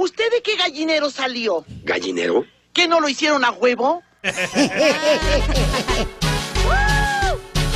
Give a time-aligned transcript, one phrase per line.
[0.00, 1.64] ¿Usted de qué gallinero salió?
[1.82, 2.44] ¿Gallinero?
[2.72, 4.00] ¿Que no lo hicieron a huevo?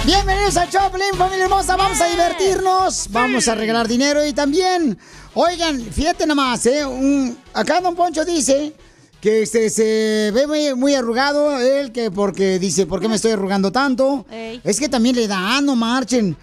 [0.07, 1.75] Bienvenidos a Choplin, familia hermosa.
[1.75, 3.09] Vamos a divertirnos.
[3.11, 4.97] Vamos a regalar dinero y también,
[5.35, 6.87] oigan, fíjate nomás, ¿eh?
[6.87, 8.73] Un- acá Don Poncho dice
[9.21, 13.33] que este, se ve muy, muy arrugado él, que porque dice, ¿por qué me estoy
[13.33, 14.27] arrugando tanto?
[14.31, 14.61] Ey.
[14.63, 16.37] Es que también le da, no marchen.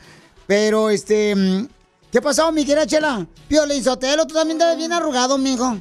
[0.45, 1.67] Pero, este, mm,
[2.11, 3.25] ¿qué pasó, mi querida Chela?
[3.47, 5.77] Piolín Sotelo, tú también te ves bien arrugado, mijo.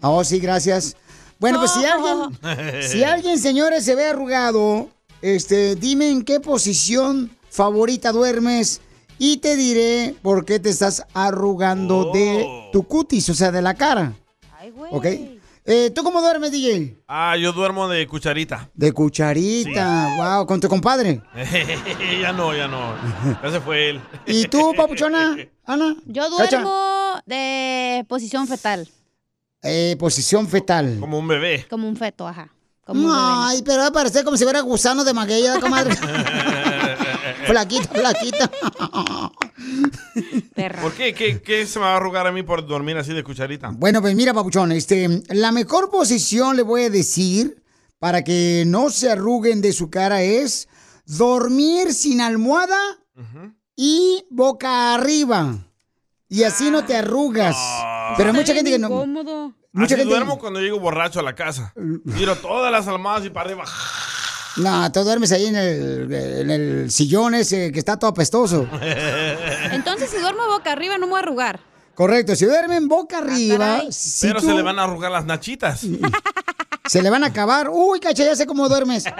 [0.00, 0.96] Oh, sí, gracias.
[1.38, 4.88] Bueno, pues si alguien, si alguien, señores, se ve arrugado,
[5.20, 8.80] este, dime en qué posición favorita duermes
[9.18, 13.74] y te diré por qué te estás arrugando de tu cutis, o sea, de la
[13.74, 14.12] cara.
[14.90, 15.06] ¿Ok?
[15.64, 16.96] Eh, ¿Tú cómo duermes, DJ?
[17.06, 18.68] Ah, yo duermo de cucharita.
[18.74, 21.22] De cucharita, wow, con tu compadre.
[22.20, 22.94] ya no, ya no.
[23.42, 24.00] Ya se fue él.
[24.26, 25.36] ¿Y tú, papuchona?
[25.64, 25.94] Ana.
[26.06, 26.56] Yo Cacha.
[26.62, 28.88] duermo de posición fetal,
[29.62, 30.96] Eh, posición fetal.
[30.98, 31.64] Como un bebé.
[31.70, 32.48] como un feto, ajá.
[32.84, 33.18] Como un bebé.
[33.22, 35.94] Ay, pero va a parecer como si fuera gusano de maguey, comadre.
[37.46, 38.50] flaquita, flaquita.
[40.80, 41.14] ¿Por qué?
[41.14, 41.40] qué?
[41.42, 43.70] qué se me va a arrugar a mí por dormir así de cucharita?
[43.72, 47.62] Bueno, pues mira, papuchón, este, la mejor posición le voy a decir
[47.98, 50.68] para que no se arruguen de su cara es
[51.06, 52.78] dormir sin almohada
[53.76, 55.58] y boca arriba.
[56.28, 57.56] Y así no te arrugas.
[58.16, 58.88] Pero hay mucha gente que no.
[58.88, 59.54] Incómodo.
[59.74, 61.72] Mucha así gente- duermo cuando llego borracho a la casa.
[62.16, 63.64] Tiro todas las almohadas y para arriba.
[64.56, 68.68] No, tú duermes ahí en el, en el sillón ese que está todo apestoso.
[69.72, 71.60] Entonces, si duermo boca arriba, no me voy a arrugar.
[71.94, 75.80] Correcto, si duermen boca arriba, si Pero tú- se le van a arrugar las nachitas.
[76.86, 77.68] se le van a acabar.
[77.70, 79.04] Uy, cacha, ya sé cómo duermes.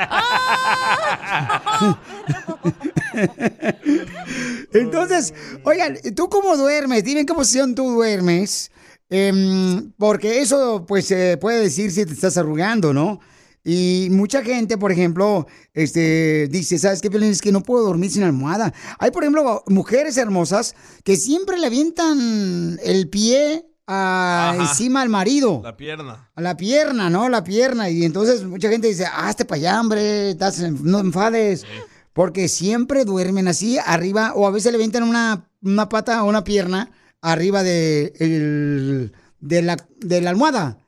[4.72, 7.05] Entonces, oigan, ¿tú cómo duermes?
[7.05, 8.70] Dime en qué posición tú duermes.
[9.10, 13.20] Em, porque eso, pues, se puede decir si te estás arrugando, ¿no?
[13.65, 17.09] Y mucha gente, por ejemplo, este, dice, ¿sabes qué?
[17.13, 18.73] Es que no puedo dormir sin almohada.
[18.99, 20.75] Hay, por ejemplo, mujeres hermosas
[21.05, 24.62] que siempre le avientan el pie a- Ajá.
[24.62, 25.61] encima al marido.
[25.62, 26.31] La pierna.
[26.34, 27.28] A la pierna, ¿no?
[27.28, 27.89] La pierna.
[27.89, 31.65] Y entonces mucha gente dice, hazte para allá, hombre, estás en- no enfades.
[32.12, 36.43] Porque siempre duermen así, arriba, o a veces le avientan una, una pata o una
[36.45, 36.91] pierna
[37.21, 40.78] arriba de, el- de, la, de la almohada.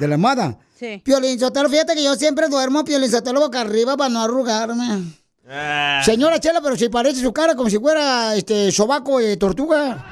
[0.00, 0.58] De la almohada.
[0.74, 1.00] Sí.
[1.04, 5.02] Piolín Sotelo, fíjate que yo siempre duermo Piolín Sotelo boca arriba para no arrugarme.
[5.48, 6.00] Ah.
[6.04, 10.06] Señora Chela, pero si parece su cara como si fuera este sobaco de tortuga.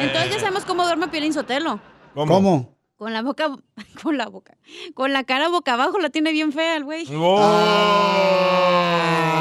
[0.00, 1.80] Entonces ya sabemos cómo duerme Piolín Sotelo.
[2.14, 2.76] ¿Cómo?
[2.96, 3.56] Con la boca,
[4.02, 4.56] con la boca,
[4.94, 7.06] con la cara boca abajo, la tiene bien fea el güey.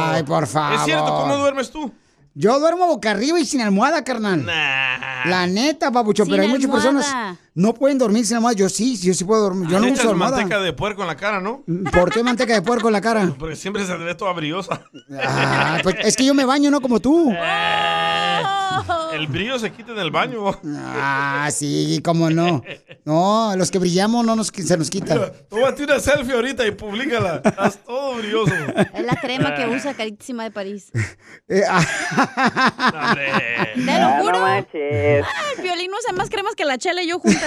[0.08, 0.80] Ay, por favor.
[0.80, 1.08] ¿Es cierto?
[1.08, 1.92] ¿Cómo duermes tú?
[2.34, 4.46] Yo duermo boca arriba y sin almohada, carnal.
[4.46, 8.56] La neta, papucho, Sin pero hay muchas personas no pueden dormir sin almohada.
[8.58, 9.68] Yo sí, yo sí puedo dormir.
[9.70, 10.38] Yo no Le uso almohada.
[10.38, 11.64] manteca de puerco en la cara, ¿no?
[11.92, 13.34] ¿Por qué manteca de puerco en la cara?
[13.40, 14.84] Porque siempre se te ve toda briosa.
[15.20, 17.34] Ah, pues es que yo me baño, no como tú.
[19.14, 20.44] El brillo se quita en el baño.
[20.86, 22.62] Ah, sí, cómo no.
[23.06, 25.32] No, los que brillamos no nos, se nos quita.
[25.48, 27.42] Tómate una selfie ahorita y públicala.
[27.44, 28.54] Estás todo brilloso.
[28.94, 30.92] Es la crema que usa carísima de París.
[31.48, 34.40] Eh, ah, Te lo Ah, no juro.
[34.42, 35.24] manches.
[35.26, 37.42] Ah, el Piolín usa más cremas que la chela y yo juntas.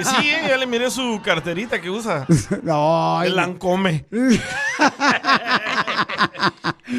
[0.00, 2.26] Y sí, eh, ya le miré su carterita que usa.
[2.62, 3.22] No.
[3.22, 4.06] El Lancome.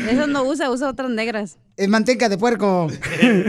[0.09, 1.57] Esas no usa, usa otras negras.
[1.75, 2.87] Es manteca de puerco.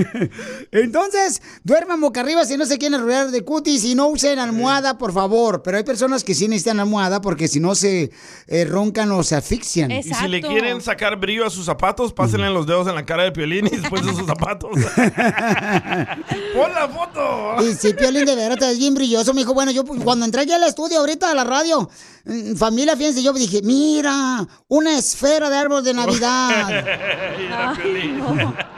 [0.72, 4.96] Entonces, duerman boca arriba si no se quieren arrugar de cutis y no usen almohada,
[4.96, 5.62] por favor.
[5.62, 8.10] Pero hay personas que sí necesitan almohada porque si no se
[8.46, 9.90] eh, roncan o se asfixian.
[9.90, 13.24] Y si le quieren sacar brillo a sus zapatos, pásenle los dedos en la cara
[13.24, 14.70] de Piolín y después de sus zapatos.
[14.72, 17.62] ¡Pon la foto!
[17.62, 19.32] Y sí, Piolín, de verdad, te bien brilloso.
[19.34, 21.88] Me dijo, bueno, yo pues, cuando entré ya al estudio ahorita a la radio,
[22.24, 26.84] mm, familia, fíjense, yo dije, mira, una esfera de árbol de Navidad.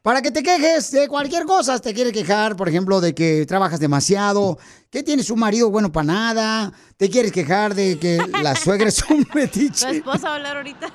[0.06, 3.80] Para que te quejes de cualquier cosa, te quieres quejar, por ejemplo, de que trabajas
[3.80, 4.56] demasiado,
[4.88, 9.02] que tienes un marido bueno para nada, te quieres quejar de que la suegra es
[9.10, 9.90] un Tu metiche.
[9.96, 10.86] esposa va a hablar ahorita.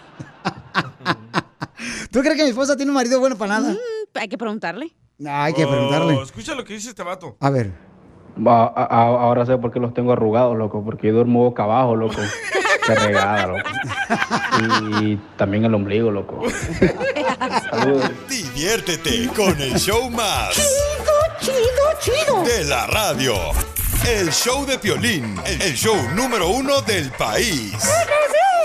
[2.10, 3.74] ¿Tú crees que mi esposa tiene un marido bueno para nada?
[3.74, 4.96] Mm, hay que preguntarle.
[5.28, 6.14] Hay que preguntarle.
[6.14, 7.36] Oh, escucha lo que dice este vato.
[7.42, 7.74] A ver.
[8.38, 11.64] Va, a- a- ahora sé por qué los tengo arrugados, loco, porque yo duermo boca
[11.64, 12.16] abajo, loco.
[12.88, 13.70] Qué regada, loco.
[15.04, 16.40] Y también el ombligo, loco.
[18.30, 20.54] Diviértete con el show más.
[20.54, 22.44] Chido, chido, chido.
[22.44, 23.36] De la radio.
[24.08, 27.74] El show de Piolín, el show número uno del país.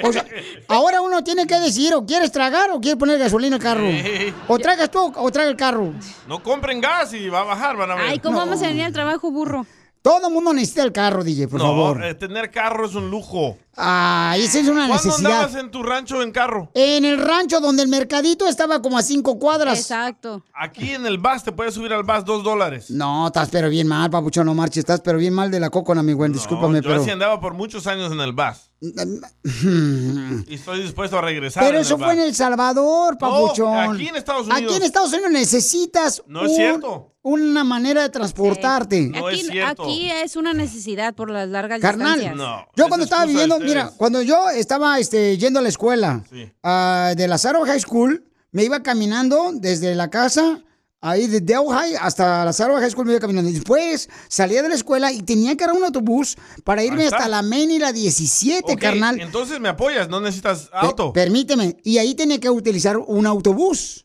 [0.02, 0.26] O sea,
[0.68, 3.88] ahora uno tiene que decir, o quieres tragar o quieres poner gasolina al carro.
[3.88, 4.34] Sí.
[4.48, 5.92] O tragas tú o traga el carro.
[6.28, 8.04] No compren gas y va a bajar, van a ver.
[8.08, 9.66] Ay, ¿cómo vamos a venir al trabajo, burro?
[10.04, 12.04] Todo el mundo necesita el carro, DJ, por no, favor.
[12.04, 13.56] eh, tener carro es un lujo.
[13.74, 15.32] Ay, esa es una ¿Cuándo necesidad.
[15.32, 16.70] andabas en tu rancho en carro?
[16.74, 19.78] En el rancho donde el mercadito estaba como a cinco cuadras.
[19.78, 20.44] Exacto.
[20.54, 22.90] Aquí en el bus te puedes subir al bus dos dólares.
[22.90, 24.80] No, estás pero bien mal, papuchón, no marches.
[24.80, 26.30] Estás pero bien mal de la cocona, mi güey.
[26.30, 27.00] Discúlpame, yo pero...
[27.00, 28.70] así andaba por muchos años en el bus.
[30.46, 31.64] Y estoy dispuesto a regresar.
[31.64, 32.20] Pero eso fue en.
[32.20, 33.94] El Salvador, papuchón.
[33.94, 34.62] aquí en Estados Unidos.
[34.64, 37.13] Aquí en Estados Unidos necesitas No es un- cierto.
[37.24, 39.00] Una manera de transportarte.
[39.08, 39.82] No aquí, es cierto.
[39.82, 42.36] aquí es una necesidad por las largas Carnal, distancias.
[42.36, 46.52] No, yo cuando estaba viviendo, mira, cuando yo estaba este, yendo a la escuela Sí.
[46.62, 50.60] ah, de Lazaro High School, me iba caminando desde la casa,
[51.00, 53.50] ahí de High hasta Lazaro High School me iba caminando.
[53.50, 57.40] Después salía de la escuela y tenía que agarrar un autobús para irme hasta la
[57.40, 59.18] Main y la 17, Ok, carnal.
[59.18, 61.12] Entonces me apoyas, no necesitas auto.
[61.14, 61.78] permíteme.
[61.84, 64.03] Y ahí tenía que utilizar un autobús.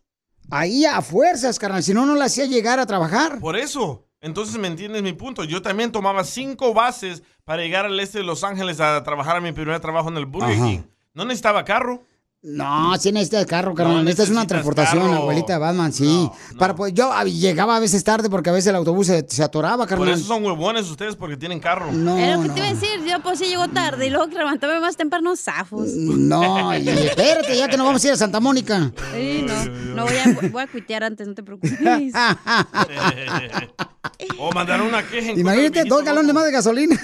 [0.51, 1.83] Ahí a fuerzas, carnal.
[1.83, 3.39] Si no, no la hacía llegar a trabajar.
[3.39, 4.05] Por eso.
[4.21, 5.43] Entonces me entiendes mi punto.
[5.43, 9.41] Yo también tomaba cinco bases para llegar al este de Los Ángeles a trabajar a
[9.41, 10.55] mi primer trabajo en el Burger.
[10.55, 10.81] King.
[11.13, 12.03] No necesitaba carro.
[12.41, 13.97] No, sí necesitas carro, carnal.
[13.97, 15.21] No necesitas una necesitas transportación, carro.
[15.23, 16.05] abuelita de Batman, sí.
[16.05, 16.57] No, no.
[16.57, 19.79] Para pues, yo llegaba a veces tarde porque a veces el autobús se, se atoraba,
[19.85, 20.09] Por carnal.
[20.13, 21.91] eso son huevones ustedes porque tienen carro.
[21.91, 22.53] No, Era lo que no.
[22.53, 25.89] te iba a decir, yo pues sí llegó tarde y luego levantarme más temprano, zafos.
[25.89, 28.89] No, y espérate, ya que nos vamos a ir a Santa Mónica.
[29.13, 29.65] Sí, no,
[29.95, 31.77] no voy a, voy a cuitear antes, no te preocupes.
[34.39, 35.31] o mandar una queja.
[35.31, 36.97] en Imagínate, dos galones más de gasolina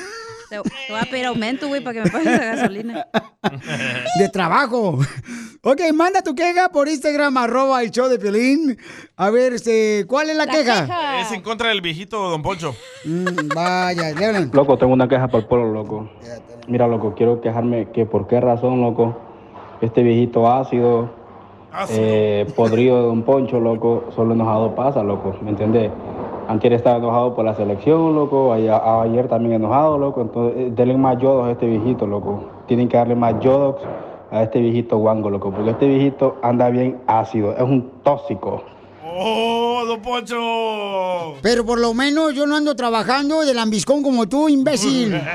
[0.49, 3.07] Te, te voy a pedir aumento, güey, para que me pagues la gasolina.
[4.19, 4.99] de trabajo.
[5.61, 8.77] Ok, manda tu queja por Instagram, arroba el show de Piolín.
[9.15, 10.85] A ver, este, ¿cuál es la, La queja?
[10.85, 11.21] queja.
[11.21, 12.75] Es en contra del viejito Don Poncho.
[13.05, 14.51] Mm, vaya, le hablan.
[14.53, 16.09] Loco, tengo una queja para el pueblo, loco.
[16.67, 19.17] Mira, loco, quiero quejarme que por qué razón, loco,
[19.81, 21.09] este viejito ácido,
[21.89, 25.91] eh, podrido de un poncho, loco, solo enojado pasa, loco, ¿me entiendes?
[26.47, 30.95] Antes estaba enojado por la selección, loco, ayer, ayer también enojado, loco, entonces eh, denle
[30.97, 32.43] más yodos a este viejito, loco.
[32.67, 33.77] Tienen que darle más yodos
[34.31, 38.63] a este viejito guango, loco, porque este viejito anda bien ácido, es un tóxico.
[39.17, 41.35] ¡Oh, Don Poncho!
[41.41, 45.19] Pero por lo menos yo no ando trabajando de lambiscón como tú, imbécil.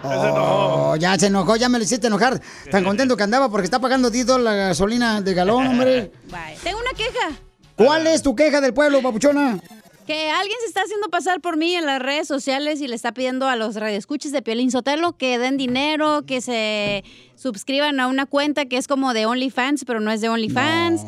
[0.00, 0.90] Ya se enojó.
[0.90, 2.40] Oh, ya se enojó, ya me lo hiciste enojar.
[2.70, 6.12] Tan contento que andaba porque está pagando 10 dólares la gasolina de galón, hombre.
[6.30, 6.56] Bye.
[6.62, 7.47] Tengo una queja.
[7.78, 9.60] ¿Cuál es tu queja del pueblo, papuchona?
[10.04, 13.12] Que alguien se está haciendo pasar por mí en las redes sociales y le está
[13.12, 17.04] pidiendo a los radioescuchas de Piolín Sotelo que den dinero, que se
[17.36, 21.02] suscriban a una cuenta que es como de OnlyFans, pero no es de OnlyFans.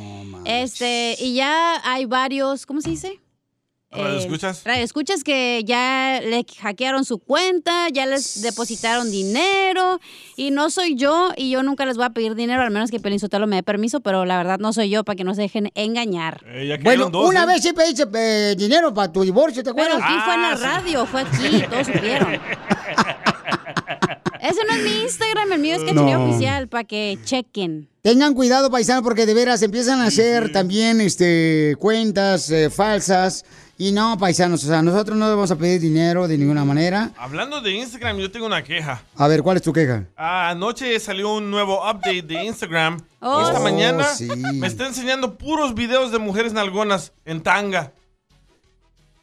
[0.45, 3.21] este, y ya hay varios, ¿cómo se dice?
[3.92, 4.62] ¿Radioescuchas?
[4.64, 9.99] radioescuchas que ya le hackearon su cuenta, ya les depositaron dinero
[10.37, 13.00] y no soy yo y yo nunca les voy a pedir dinero, al menos que
[13.00, 15.42] Piolín Sotelo me dé permiso, pero la verdad no soy yo para que no se
[15.42, 16.40] dejen engañar.
[16.47, 17.47] Eh, ya Bueno, dos, una ¿eh?
[17.47, 20.09] vez sí pediste eh, dinero para tu divorcio, ¿te Pero acuerdas?
[20.09, 20.62] aquí fue en la Ah, sí.
[20.62, 22.38] radio, fue aquí, todos supieron.
[24.42, 26.30] Ese no es mi Instagram, el mío es Cachanilla No.
[26.30, 27.88] Oficial, para que chequen.
[28.02, 33.44] Tengan cuidado, paisanos, porque de veras empiezan a hacer también este, cuentas eh, falsas.
[33.76, 37.12] Y no, paisanos, o sea, nosotros no debemos a pedir dinero de ninguna manera.
[37.16, 39.02] Hablando de Instagram, yo tengo una queja.
[39.16, 40.04] A ver, ¿cuál es tu queja?
[40.16, 42.99] Ah, anoche salió un nuevo update de Instagram.
[43.20, 43.40] Oh.
[43.42, 44.28] Esta Oh, mañana sí.
[44.54, 47.92] me está enseñando puros videos de mujeres nalgonas en tanga.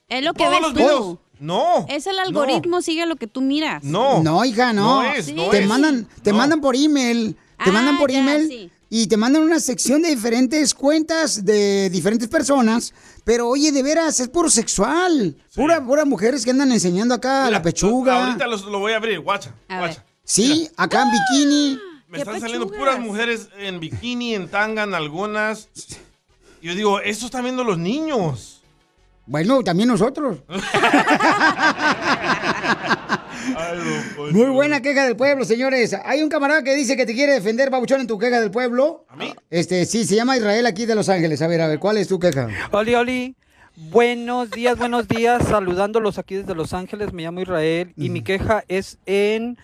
[0.10, 0.80] Es lo que Todos ves los tú.
[0.80, 1.18] videos.
[1.40, 1.86] No.
[1.90, 3.84] Es el algoritmo, sigue lo que tú miras.
[3.84, 4.24] No.
[4.24, 5.04] No, hija, no.
[5.04, 5.68] No es, no te es.
[5.68, 6.38] mandan, te No.
[6.38, 8.72] mandan por email, te Ah, mandan por ya, email sí.
[8.90, 12.94] y te mandan una sección de diferentes cuentas de diferentes personas.
[13.24, 15.36] Pero oye, de veras, es puro sexual.
[15.56, 18.26] Pura, puras mujeres que andan enseñando acá Mira, la pechuga.
[18.28, 19.54] Ahorita los- lo voy a abrir, guacha.
[19.68, 20.04] A guacha.
[20.24, 21.80] Sí, acá en bikini.
[22.08, 25.68] Me ¿Qué están saliendo puras mujeres en bikini, en tanga, en algunas.
[26.62, 28.57] Yo digo, esto están viendo los niños.
[29.28, 30.40] Bueno, también nosotros.
[34.32, 35.96] Muy buena queja del pueblo, señores.
[36.06, 39.06] Hay un camarada que dice que te quiere defender, Babuchón, en tu queja del pueblo.
[39.10, 39.34] ¿A mí?
[39.50, 41.42] Este, sí, se llama Israel aquí de Los Ángeles.
[41.42, 42.48] A ver, a ver, ¿cuál es tu queja?
[42.72, 43.36] Oli, Oli.
[43.76, 45.44] Buenos días, buenos días.
[45.48, 47.14] Saludándolos aquí desde Los Ángeles.
[47.14, 49.58] Me llamo Israel y mi queja es en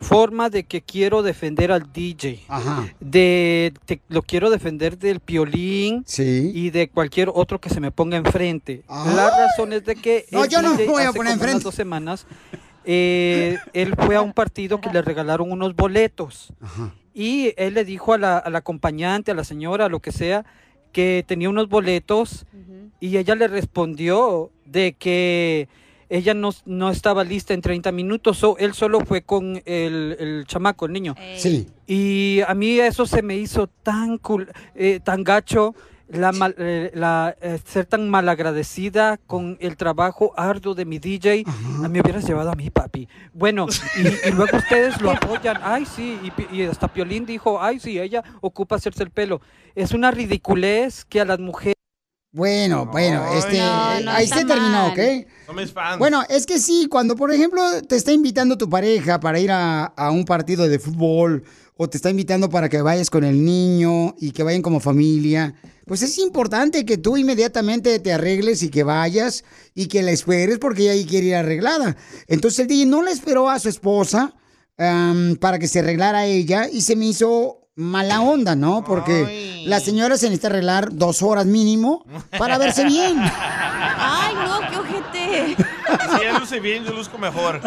[0.00, 2.40] forma de que quiero defender al DJ.
[2.48, 2.88] Ajá.
[3.00, 6.50] De, te- lo quiero defender del piolín Sí.
[6.54, 8.82] y de cualquier otro que se me ponga enfrente.
[8.88, 9.12] Ah.
[9.14, 11.32] La razón es de que No, el yo no me DJ voy a hace poner
[11.32, 11.54] como enfrente.
[11.56, 12.26] unas dos semanas
[12.84, 16.94] eh, él fue a un partido que le regalaron unos boletos Ajá.
[17.12, 20.46] y él le dijo a la, al acompañante, a la señora, a lo que sea,
[20.92, 22.46] que tenía unos boletos
[22.98, 25.68] y ella le respondió de que
[26.10, 30.44] ella no, no estaba lista en 30 minutos, so, él solo fue con el, el
[30.46, 31.14] chamaco, el niño.
[31.18, 31.38] Ey.
[31.38, 31.68] Sí.
[31.86, 35.74] Y a mí eso se me hizo tan cool, eh, tan gacho,
[36.08, 41.44] la, mal- eh, la, eh, ser tan malagradecida con el trabajo arduo de mi DJ.
[41.84, 43.08] A mí hubieras llevado a mi papi.
[43.32, 45.58] Bueno, y, y luego ustedes lo apoyan.
[45.62, 49.40] Ay, sí, y, Pi- y hasta Piolín dijo, ay, sí, ella ocupa hacerse el pelo.
[49.76, 51.76] Es una ridiculez que a las mujeres...
[52.32, 54.92] Bueno, bueno, este, No, no ahí está se terminó, mal.
[54.92, 55.56] ¿ok?
[55.56, 55.98] Mis fans.
[55.98, 59.84] Bueno, es que sí, cuando por ejemplo te está invitando tu pareja para ir a,
[59.86, 61.42] a un partido de fútbol
[61.76, 65.54] o te está invitando para que vayas con el niño y que vayan como familia,
[65.86, 69.42] pues es importante que tú inmediatamente te arregles y que vayas
[69.74, 71.96] y que la esperes porque ella ahí quiere ir arreglada.
[72.28, 74.34] Entonces el DJ no le esperó a su esposa
[75.40, 78.84] para que se arreglara ella y se me hizo mala onda, ¿no?
[78.84, 79.64] Porque Ay.
[79.66, 82.04] la señora se necesita arreglar dos horas mínimo
[82.38, 83.18] para verse bien.
[83.18, 85.56] Ay, no, qué ojete.
[85.56, 87.60] Si ella luce bien, yo luzco mejor.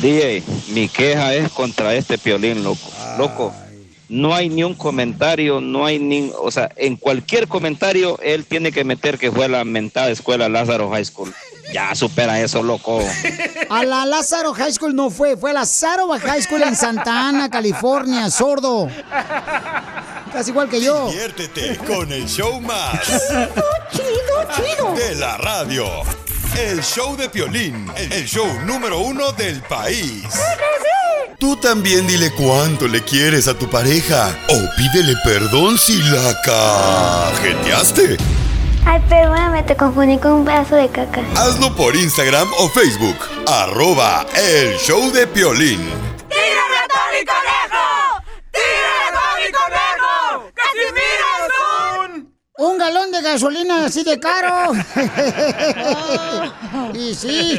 [0.01, 0.43] DJ,
[0.75, 2.91] mi queja es contra este piolín, loco.
[3.19, 3.55] Loco,
[4.15, 8.71] no hay ni un comentario, no hay ni, o sea, en cualquier comentario él tiene
[8.71, 11.35] que meter que fue a la mentada escuela Lázaro High School.
[11.73, 13.01] Ya supera eso, loco.
[13.69, 17.51] A la Lázaro High School no fue, fue a la High School en Santa Ana,
[17.51, 18.89] California, sordo.
[20.33, 21.09] Casi igual que yo.
[21.09, 23.01] Diviértete con el show más.
[23.91, 24.95] Chido, chido.
[24.95, 25.87] De la radio.
[26.57, 30.25] El show de Piolín, el show número uno del país.
[31.39, 38.17] Tú también dile cuánto le quieres a tu pareja o pídele perdón si la cajeteaste.
[38.87, 41.23] Ay, perdóname, te confundí con un pedazo de caca.
[41.37, 43.17] Hazlo por Instagram o Facebook.
[43.49, 45.81] Arroba el show de Piolín.
[46.29, 48.23] ¡Tírame a Tony Conejo!
[48.53, 50.53] ¡Tírame a Tony Conejo!
[50.55, 52.25] ¡Casimiro es
[52.59, 52.79] un...
[52.79, 54.73] Galón de gasolina así de caro.
[56.95, 57.59] y sí.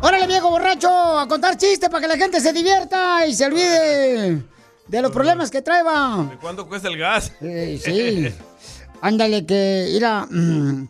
[0.00, 4.42] Órale, viejo borracho, a contar chistes para que la gente se divierta y se olvide
[4.86, 6.28] de los problemas que traeba.
[6.30, 7.32] ¿De cuánto cuesta el gas?
[7.40, 8.32] Eh, sí.
[9.00, 10.88] Ándale, que, mira, mm,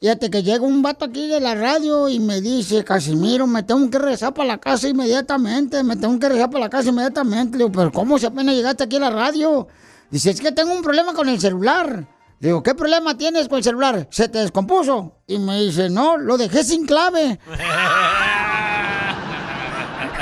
[0.00, 3.88] fíjate que llega un vato aquí de la radio y me dice, Casimiro, me tengo
[3.90, 7.56] que regresar para la casa inmediatamente, me tengo que regresar para la casa inmediatamente.
[7.56, 9.68] Le digo, pero ¿cómo si apenas llegaste aquí a la radio?
[10.12, 12.06] Dice, es que tengo un problema con el celular.
[12.38, 14.06] Digo, ¿qué problema tienes con el celular?
[14.10, 15.16] ¿Se te descompuso?
[15.26, 17.40] Y me dice, no, lo dejé sin clave.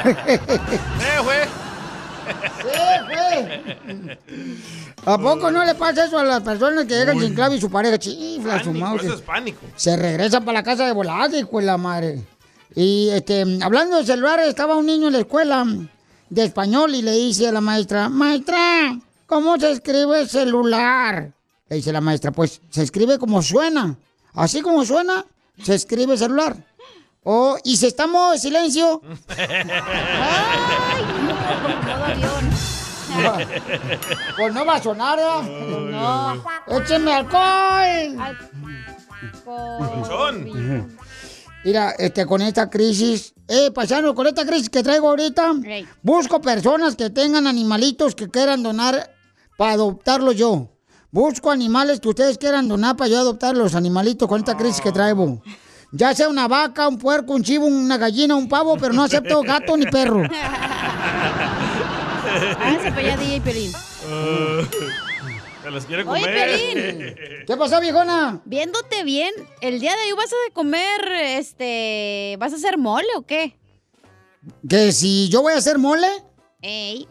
[0.05, 1.61] ¡Eh, güey!
[5.07, 7.69] ¿A poco no le pasa eso a las personas que llegan sin clave y su
[7.71, 9.03] pareja chifla su mouse?
[9.03, 9.61] eso es pánico.
[9.75, 12.23] Se regresa para la casa de volada, hijo de la madre.
[12.77, 15.67] Y este, hablando de celulares, estaba un niño en la escuela
[16.29, 18.97] de español y le dice a la maestra, maestra,
[19.31, 21.33] ¿cómo se escribe celular?
[21.69, 23.97] Le dice la maestra, pues se escribe como suena.
[24.35, 25.25] Así como suena,
[25.63, 26.57] se escribe celular.
[27.23, 29.01] Oh, y si estamos en silencio,
[34.37, 35.43] Pues no va a sonar, ¿verdad?
[35.43, 36.45] No.
[36.79, 38.17] ¡Écheme alcohol!
[41.65, 45.53] Mira, este, con esta crisis, eh, paisano, con esta crisis que traigo ahorita,
[46.03, 49.20] busco personas que tengan animalitos que quieran donar
[49.61, 50.71] para adoptarlos yo.
[51.11, 54.91] Busco animales que ustedes quieran donar para yo adoptar los animalitos con esta crisis que
[54.91, 55.43] traigo.
[55.93, 59.43] Ya sea una vaca, un puerco, un chivo, una gallina, un pavo, pero no acepto
[59.47, 60.23] gato ni perro.
[62.59, 63.71] Háganse para allá, DJ Pelín.
[65.63, 66.51] Se las quiere Oye, comer.
[66.51, 67.15] Pelín.
[67.47, 68.41] ¿Qué pasó, viejona?
[68.47, 73.27] Viéndote bien, el día de hoy vas a comer, este, ¿vas a hacer mole o
[73.27, 73.59] qué?
[74.67, 76.09] ¿Que si yo voy a hacer mole?
[76.63, 77.07] Ey.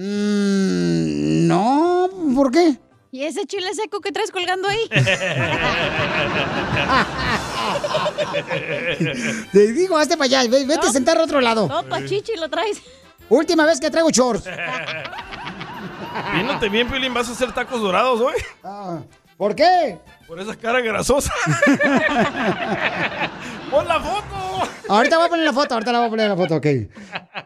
[0.00, 2.78] Mm, no, ¿por qué?
[3.10, 4.88] ¿Y ese chile seco que traes colgando ahí?
[9.52, 11.66] Te digo, hazte para allá, ve- vete a sentar a otro lado.
[11.66, 12.80] No, pachichi lo traes.
[13.28, 14.44] Última vez que traigo shorts.
[16.34, 18.34] Viéndote bien, Piolín, ¿vas a hacer tacos dorados hoy?
[18.64, 18.98] Ah,
[19.36, 19.98] ¿Por qué?
[20.26, 21.32] Por esa cara grasosa.
[23.70, 24.70] ¡Pon la foto!
[24.88, 26.66] Ahorita voy a poner la foto, ahorita la voy a poner la foto, ok.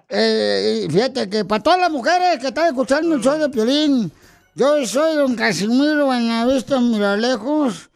[0.08, 4.12] Eh, fíjate que para todas las mujeres que están escuchando el show de Piolín,
[4.54, 7.90] yo soy don Casimiro Buenavista Miralejos.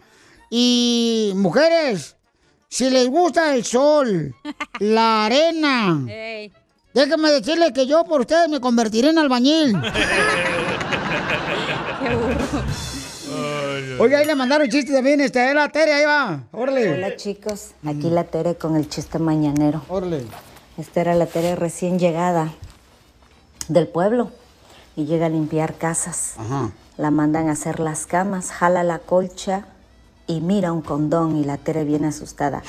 [0.50, 2.16] Y mujeres,
[2.68, 4.34] si les gusta el sol,
[4.80, 6.00] la arena,
[6.94, 9.80] déjenme decirles que yo por ustedes me convertiré en albañil.
[13.98, 16.44] Oiga, ahí le mandaron chiste también, este, la Tere, ahí va.
[16.52, 16.94] Órale.
[16.94, 19.82] Hola chicos, aquí la Tere con el chiste mañanero.
[19.88, 20.24] Órale.
[20.78, 22.52] Esta era la Tere recién llegada
[23.68, 24.30] del pueblo
[24.94, 26.34] y llega a limpiar casas.
[26.38, 26.70] Ajá.
[26.96, 29.66] La mandan a hacer las camas, jala la colcha
[30.26, 32.62] y mira un condón y la Tere viene asustada.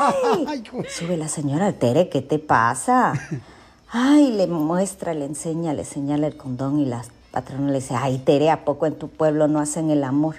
[0.00, 0.64] ¡Ay, ay!
[0.88, 3.12] Sube la señora Tere, ¿qué te pasa?
[3.88, 7.04] Ay, le muestra, le enseña, le señala el condón y la
[7.36, 10.36] patrona le dice, ay, Tere, ¿a poco en tu pueblo no hacen el amor?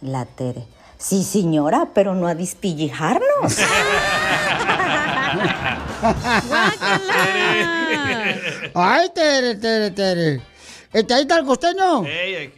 [0.00, 0.64] La Tere,
[0.96, 3.58] sí, señora, pero no a dispillijarnos.
[8.74, 10.40] Ay, Tere, Tere, Tere.
[10.90, 12.04] Este, ahí está el costeño.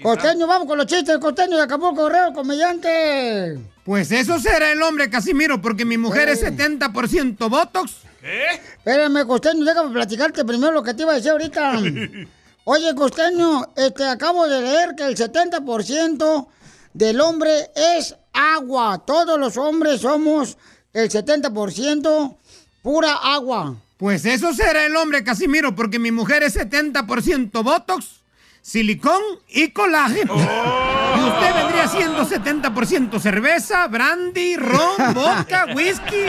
[0.01, 3.59] Costeño, vamos con los chistes del costeño de Acapulco Correo, comediante.
[3.85, 6.53] Pues eso será el hombre, Casimiro, porque mi mujer es Eh.
[6.57, 7.97] 70% Botox.
[8.23, 11.81] Espérame, costeño, déjame platicarte primero lo que te iba a decir ahorita.
[12.65, 16.47] Oye, costeño, este, acabo de leer que el 70%
[16.95, 19.03] del hombre es agua.
[19.05, 20.57] Todos los hombres somos
[20.93, 22.37] el 70%
[22.83, 23.75] pura agua.
[23.97, 28.23] Pues eso será el hombre, Casimiro, porque mi mujer es 70% Botox,
[28.61, 30.35] silicón y colágeno.
[30.37, 36.27] Y usted vendría siendo 70% cerveza, brandy, ron, vodka, whisky.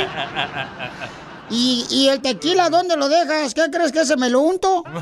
[1.53, 3.53] ¿Y, y el tequila dónde lo dejas?
[3.53, 4.83] ¿Qué crees que se me lo unto?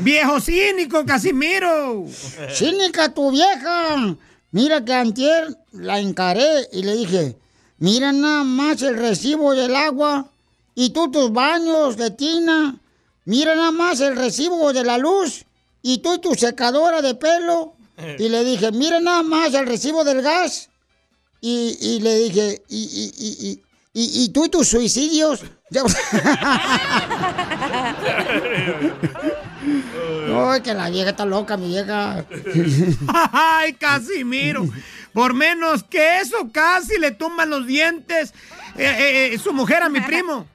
[0.00, 2.04] Viejo cínico, Casimiro.
[2.52, 4.14] Cínica tu vieja.
[4.50, 7.36] Mira que antier la encaré y le dije,
[7.78, 10.26] mira nada más el recibo del agua
[10.74, 12.76] y tú tus baños de tina.
[13.24, 15.46] Mira nada más el recibo de la luz
[15.82, 17.72] y tú y tu secadora de pelo.
[18.18, 20.68] Y le dije, mira nada más el recibo del gas.
[21.40, 25.42] Y, y le dije, y, y, y, y, tú y tus suicidios.
[30.34, 32.24] Ay, que la vieja está loca, mi vieja.
[33.32, 34.66] Ay, Casimiro.
[35.12, 38.32] Por menos que eso casi le tumban los dientes
[38.76, 40.46] eh, eh, eh, su mujer a mi primo.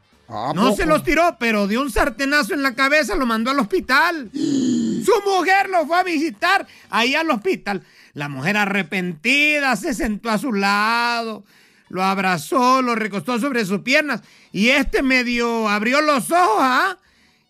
[0.55, 4.29] No se los tiró, pero dio un sartenazo en la cabeza, lo mandó al hospital.
[4.33, 7.83] Su mujer lo fue a visitar ahí al hospital.
[8.13, 11.43] La mujer arrepentida se sentó a su lado,
[11.93, 16.97] lo abrazó, lo recostó sobre sus piernas y este medio abrió los ojos, ¿ah?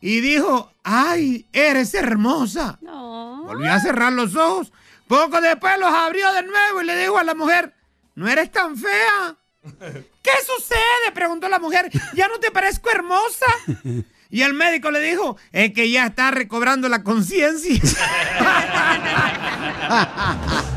[0.01, 2.77] Y dijo, ay, eres hermosa.
[2.81, 4.73] Volvió a cerrar los ojos.
[5.07, 7.73] Poco después los abrió de nuevo y le dijo a la mujer,
[8.15, 9.37] no eres tan fea.
[10.21, 11.13] ¿Qué sucede?
[11.13, 11.89] Preguntó la mujer.
[12.13, 13.45] ¿Ya no te parezco hermosa?
[14.29, 17.79] Y el médico le dijo, es que ya está recobrando la conciencia.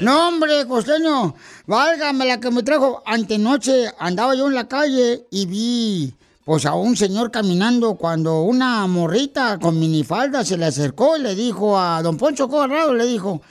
[0.00, 1.34] No, hombre, costeño,
[1.68, 3.02] válgame la que me trajo.
[3.06, 8.86] Antenoche andaba yo en la calle y vi, pues, a un señor caminando cuando una
[8.86, 13.42] morrita con minifalda se le acercó y le dijo a don Poncho Corrado, le dijo,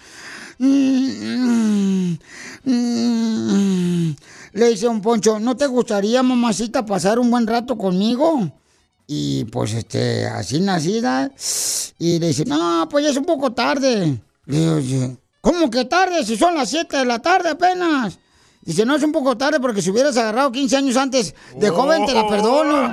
[0.58, 2.18] "Mm, mm,
[2.66, 4.16] mm".
[4.54, 8.52] le dice don Poncho, ¿no te gustaría, mamacita, pasar un buen rato conmigo?
[9.06, 11.32] Y pues, este, así nacida.
[12.00, 14.20] Y le dice, no, pues ya es un poco tarde.
[14.46, 15.18] Le digo.
[15.48, 16.26] ¿Cómo que tarde?
[16.26, 18.20] Si son las 7 de la tarde apenas.
[18.62, 22.06] Dice, no es un poco tarde porque si hubieras agarrado 15 años antes de joven
[22.06, 22.92] te la perdono.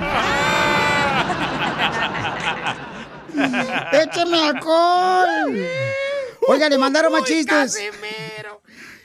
[3.91, 5.67] ¡Écheme alcohol!
[6.47, 7.77] Oiga, le mandaron más chistes.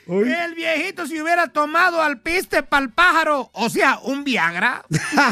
[0.07, 4.83] El viejito si hubiera tomado al piste pa'l pájaro, o sea, un Viagra.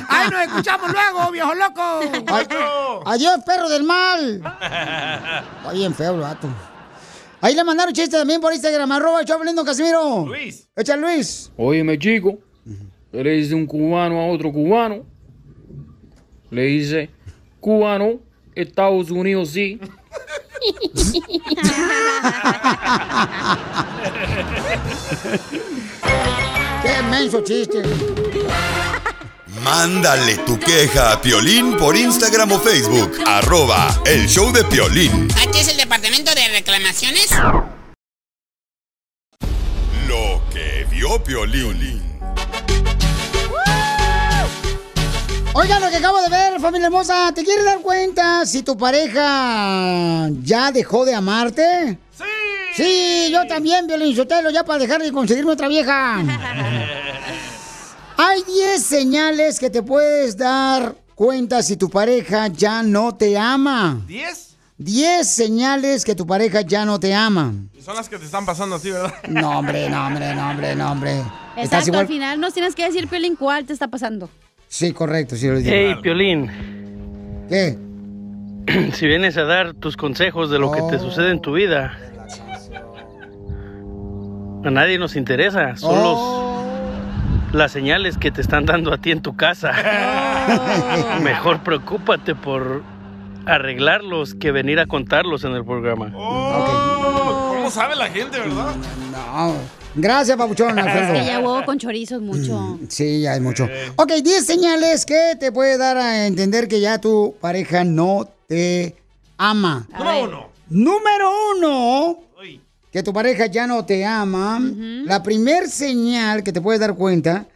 [0.09, 2.01] Ay, nos escuchamos luego, viejo loco.
[2.27, 2.47] Ay,
[3.05, 4.35] adiós, perro del mal.
[5.59, 6.49] Está bien feo el vato.
[7.41, 10.25] Ahí le mandaron chistes también por Instagram, arroba el Choplin, Casimiro.
[10.27, 10.67] Luis.
[10.75, 11.51] Echa Luis.
[11.55, 12.37] Óyeme, chico,
[13.11, 15.05] ¿qué le dice un cubano a otro cubano?
[16.51, 17.09] Le dice,
[17.59, 18.19] cubano,
[18.55, 19.79] Estados Unidos sí.
[26.83, 27.81] Qué menso chiste.
[29.63, 33.19] Mándale tu queja a Piolín por Instagram o Facebook.
[33.25, 35.27] Arroba el show de Piolín.
[35.37, 37.29] ¿H es el departamento de reclamaciones?
[40.09, 42.03] Lo que vio Piolín.
[45.53, 50.29] Oigan, lo que acabo de ver, familia hermosa, ¿te quieres dar cuenta si tu pareja
[50.43, 51.97] ya dejó de amarte?
[52.17, 52.23] Sí.
[52.75, 56.17] Sí, yo también, Violín Sotelo, ya para dejar de conseguirme otra vieja.
[58.17, 64.01] Hay 10 señales que te puedes dar cuenta si tu pareja ya no te ama.
[64.05, 64.48] ¿Diez?
[64.79, 67.53] 10 señales que tu pareja ya no te ama.
[67.77, 69.13] Y son las que te están pasando a ti, ¿verdad?
[69.27, 71.11] No, hombre, no, hombre, no, hombre, no, hombre.
[71.57, 74.29] Estás Exacto, igual- al final nos tienes que decir, Piolín, cuál te está pasando.
[74.69, 75.69] Sí, correcto, sí lo digo.
[75.71, 76.49] Hey, Piolín.
[77.49, 77.77] ¿Qué?
[78.93, 81.97] Si vienes a dar tus consejos de lo que te sucede en tu vida,
[84.63, 85.75] a nadie nos interesa.
[85.75, 86.03] Son Oh.
[86.03, 89.71] los las señales que te están dando a ti en tu casa.
[91.23, 92.83] Mejor preocúpate por
[93.49, 96.11] arreglarlos que venir a contarlos en el programa.
[96.15, 98.75] Oh, ¿Cómo sabe la gente, verdad?
[99.11, 99.53] No.
[99.95, 101.13] Gracias, papuchón, Alfredo.
[101.13, 102.79] Es que ya huevo con chorizos mucho.
[102.89, 103.67] Sí, ya es mucho.
[103.95, 108.95] Ok, 10 señales que te puede dar a entender que ya tu pareja no te
[109.37, 109.87] ama.
[109.91, 110.49] Número uno.
[110.69, 112.19] Número uno,
[112.91, 114.59] que tu pareja ya no te ama.
[115.05, 117.47] La primer señal que te puedes dar cuenta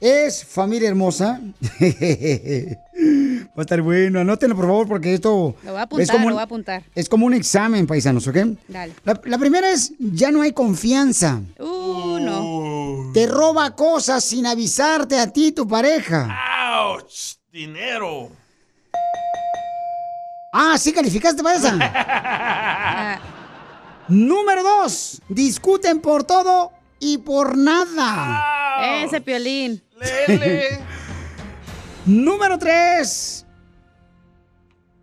[0.00, 1.40] es familia hermosa.
[3.58, 6.20] Va a estar bueno, anótenlo por favor porque esto Lo voy a es apuntar, como,
[6.20, 6.82] lo un- voy a apuntar.
[6.94, 8.36] es como un examen, paisanos, ¿ok?
[8.68, 8.94] Dale.
[9.02, 11.40] La, la primera es, ya no hay confianza.
[11.58, 13.10] Uh, no.
[13.12, 16.28] Te roba cosas sin avisarte a ti, tu pareja.
[16.70, 17.36] ¡Auch!
[17.52, 18.30] Dinero.
[20.52, 23.20] Ah, sí calificaste para esa.
[24.08, 29.02] Número dos, discuten por todo y por nada.
[29.04, 29.82] Ese Piolín.
[32.06, 33.44] Número tres,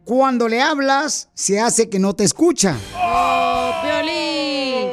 [0.05, 2.77] cuando le hablas, se hace que no te escucha.
[2.95, 4.87] ¡Oh, Piolín!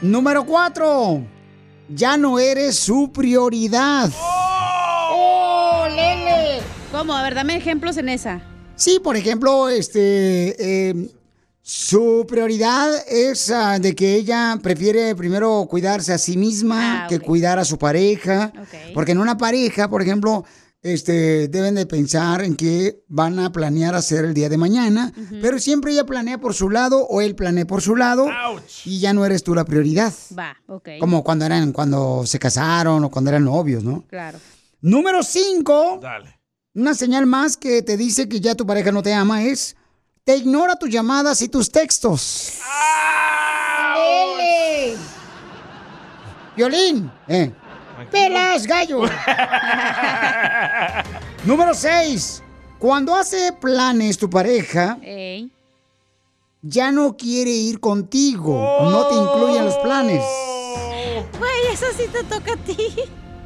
[0.00, 1.22] Número cuatro,
[1.88, 4.10] ya no eres su prioridad.
[4.18, 6.60] ¡Oh, Lele!
[6.90, 7.12] ¿Cómo?
[7.14, 8.40] A ver, dame ejemplos en esa.
[8.74, 11.08] Sí, por ejemplo, este, eh,
[11.60, 17.20] su prioridad es ah, de que ella prefiere primero cuidarse a sí misma Ah, que
[17.20, 18.52] cuidar a su pareja.
[18.94, 20.44] Porque en una pareja, por ejemplo,
[20.82, 25.58] este, deben de pensar en qué van a planear hacer el día de mañana, pero
[25.58, 28.28] siempre ella planea por su lado o él planea por su lado
[28.84, 30.12] y ya no eres tú la prioridad.
[30.36, 30.90] Va, ok.
[30.98, 34.04] Como cuando eran, cuando se casaron o cuando eran novios, ¿no?
[34.08, 34.38] Claro.
[34.80, 36.00] Número 5.
[36.02, 36.40] Dale.
[36.74, 39.76] Una señal más que te dice que ya tu pareja no te ama es
[40.24, 42.52] te ignora tus llamadas y tus textos.
[46.56, 47.52] Violín, eh.
[48.10, 49.02] ¡Pelas, gallo!
[51.44, 52.42] Número 6.
[52.78, 55.50] Cuando hace planes tu pareja, Ey.
[56.62, 58.58] ya no quiere ir contigo.
[58.82, 60.24] No te incluye en los planes.
[61.38, 62.76] Güey, eso sí te toca a ti.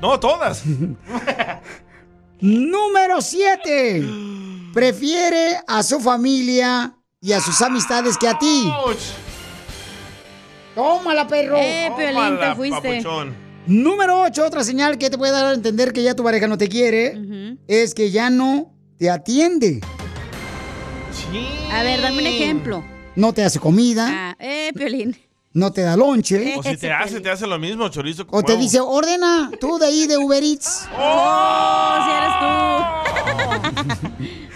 [0.01, 0.63] No, todas.
[2.41, 4.05] Número 7.
[4.73, 8.71] Prefiere a su familia y a sus amistades que a ti.
[10.75, 11.57] Tómala, perro.
[11.57, 13.03] Eh, Piolín, te fuiste.
[13.67, 16.57] Número 8, otra señal que te puede dar a entender que ya tu pareja no
[16.57, 19.81] te quiere, es que ya no te atiende.
[21.73, 22.85] A ver, dame un ejemplo.
[23.17, 25.17] No te hace comida, Ah, eh, Piolín.
[25.53, 26.55] no te da lonche.
[26.59, 29.79] O si te hace, te hace lo mismo, chorizo con O te dice, ordena tú
[29.79, 30.87] de ahí de Uber Eats.
[30.99, 34.07] ¡Oh, si eres tú!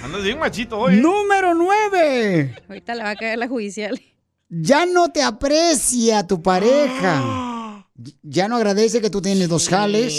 [0.05, 0.97] Andas bien machito hoy.
[1.01, 2.55] Número 9.
[2.69, 4.01] Ahorita le va a caer la judicial.
[4.49, 7.50] Ya no te aprecia tu pareja.
[8.23, 10.13] Ya no agradece que tú tienes dos jales.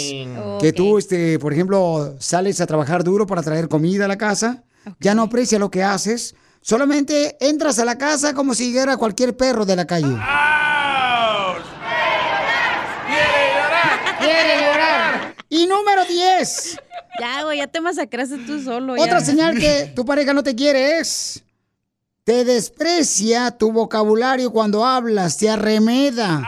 [0.60, 4.64] Que tú, este, por ejemplo, sales a trabajar duro para traer comida a la casa.
[5.00, 6.34] Ya no aprecia lo que haces.
[6.60, 10.16] Solamente entras a la casa como si era cualquier perro de la calle.
[15.48, 16.78] Y número 10.
[17.20, 18.96] Ya, güey, ya te masacraste tú solo.
[18.96, 19.02] ya.
[19.02, 21.42] Otra señal que tu pareja no te quiere es.
[22.24, 26.40] Te desprecia tu vocabulario cuando hablas, te arremeda.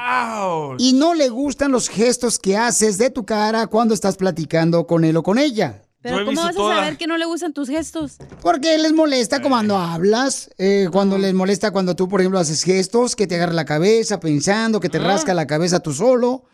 [0.78, 5.04] Y no le gustan los gestos que haces de tu cara cuando estás platicando con
[5.04, 5.82] él o con ella.
[6.00, 8.18] Pero ¿cómo vas a saber que no le gustan tus gestos?
[8.40, 13.16] Porque les molesta cuando hablas, eh, cuando les molesta cuando tú, por ejemplo, haces gestos,
[13.16, 16.44] que te agarra la cabeza pensando, que te rasca la cabeza tú solo.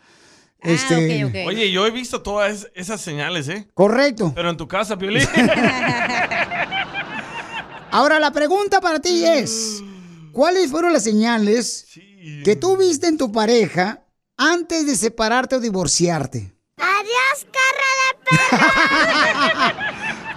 [0.61, 3.67] Este, Oye, yo he visto todas es- esas señales, ¿eh?
[3.73, 4.31] Correcto.
[4.35, 5.27] Pero en tu casa, Piolín.
[7.91, 9.81] Ahora la pregunta para ti es,
[10.31, 11.87] ¿cuáles fueron las señales
[12.43, 14.05] que tú viste en tu pareja
[14.37, 16.53] antes de separarte o divorciarte?
[16.77, 17.91] Adiós, carra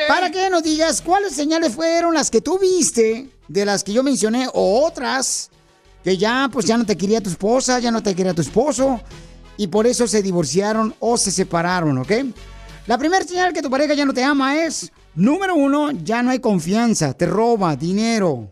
[0.07, 4.03] para que nos digas cuáles señales fueron las que tú viste de las que yo
[4.03, 5.49] mencioné o otras
[6.03, 9.01] que ya pues ya no te quería tu esposa, ya no te quería tu esposo
[9.57, 12.13] y por eso se divorciaron o se separaron, ¿ok?
[12.87, 16.31] La primera señal que tu pareja ya no te ama es, número uno, ya no
[16.31, 18.51] hay confianza, te roba dinero.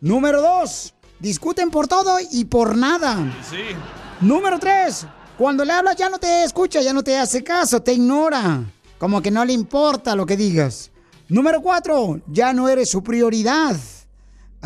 [0.00, 3.34] Número dos, discuten por todo y por nada.
[3.50, 3.76] Sí.
[4.20, 7.94] Número tres, cuando le hablas ya no te escucha, ya no te hace caso, te
[7.94, 8.64] ignora.
[8.98, 10.90] Como que no le importa lo que digas.
[11.28, 13.76] Número cuatro, ya no eres su prioridad.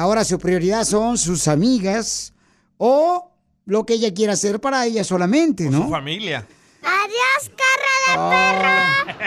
[0.01, 2.33] Ahora su prioridad son sus amigas
[2.79, 3.33] o
[3.67, 5.83] lo que ella quiera hacer para ella solamente, ¿no?
[5.83, 6.49] Su familia.
[6.81, 9.19] Adiós, carra de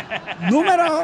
[0.41, 0.49] perro.
[0.49, 1.03] Número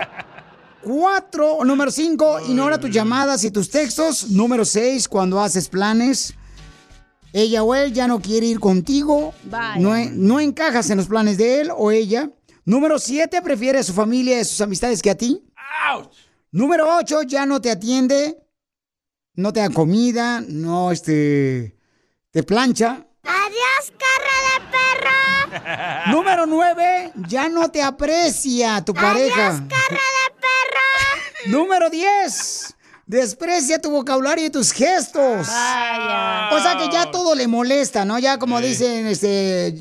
[0.82, 4.32] 4, número 5, ignora tus llamadas y tus textos.
[4.32, 6.34] Número 6, cuando haces planes,
[7.32, 9.36] ella o él ya no quiere ir contigo.
[9.78, 12.32] No, no encajas en los planes de él o ella.
[12.66, 15.44] Número 7, prefiere a su familia y a sus amistades que a ti.
[16.52, 18.36] Número 8, ya no te atiende,
[19.40, 21.76] no te da comida, no este,
[22.32, 23.06] te plancha.
[23.24, 26.12] Adiós, carra de perro.
[26.12, 29.48] Número 9, ya no te aprecia tu pareja.
[29.48, 31.46] Adiós, carra de perro.
[31.58, 32.76] Número 10.
[33.06, 35.48] Desprecia tu vocabulario y tus gestos.
[35.48, 38.20] O sea que ya todo le molesta, ¿no?
[38.20, 39.74] Ya como dicen, este...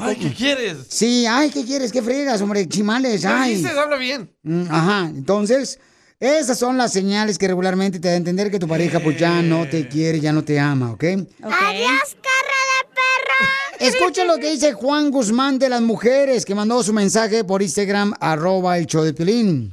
[0.00, 0.78] Ay, ¿qué quieres?
[0.88, 1.92] Sí, ay, ¿qué quieres?
[1.92, 2.66] ¿Qué fregas, hombre?
[2.66, 3.56] Chimales, ¿Qué ay.
[3.56, 3.76] dices?
[3.76, 4.34] Habla bien.
[4.42, 5.78] Mm, Ajá, entonces,
[6.24, 9.42] esas son las señales que regularmente te da a entender que tu pareja pues ya
[9.42, 11.02] no te quiere, ya no te ama, ¿ok?
[11.02, 13.80] Adiós, carra de perro.
[13.80, 18.14] Escucha lo que dice Juan Guzmán de las mujeres, que mandó su mensaje por Instagram,
[18.20, 19.72] arroba el show de Pilín.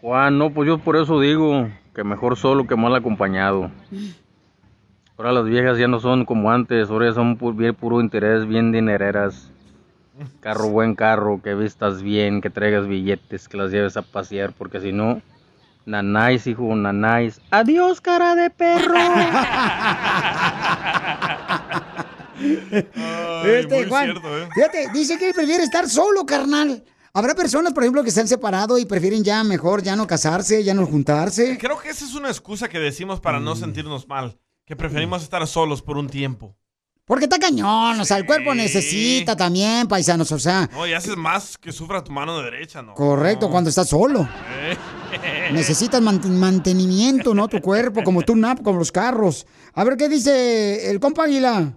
[0.00, 3.70] Juan, no, pues yo por eso digo que mejor solo que mal acompañado.
[5.18, 8.46] Ahora las viejas ya no son como antes, ahora ya son pu- bien puro interés,
[8.46, 9.50] bien dinereras.
[10.40, 14.80] Carro, buen carro, que vistas bien, que traigas billetes, que las lleves a pasear, porque
[14.80, 15.20] si no,
[15.86, 17.40] nanáis, hijo, nanáis.
[17.50, 18.94] Adiós, cara de perro.
[22.38, 24.48] Este, muy Juan, cierto, ¿eh?
[24.54, 26.84] fíjate, dice que él prefiere estar solo, carnal.
[27.14, 30.62] Habrá personas, por ejemplo, que se han separado y prefieren ya mejor ya no casarse,
[30.62, 31.56] ya no juntarse.
[31.58, 33.44] Creo que esa es una excusa que decimos para Mm.
[33.44, 34.38] no sentirnos mal.
[34.66, 36.54] Que preferimos estar solos por un tiempo.
[37.06, 41.16] Porque está cañón, o sea, el cuerpo necesita también, paisanos, o sea, No, y haces
[41.16, 42.94] más que sufra tu mano derecha, ¿no?
[42.94, 44.28] correcto, cuando estás solo.
[45.52, 47.46] Necesitas mant- mantenimiento, ¿no?
[47.46, 49.46] Tu cuerpo, como tú, nap, como los carros.
[49.74, 51.72] A ver qué dice el compa Aguila.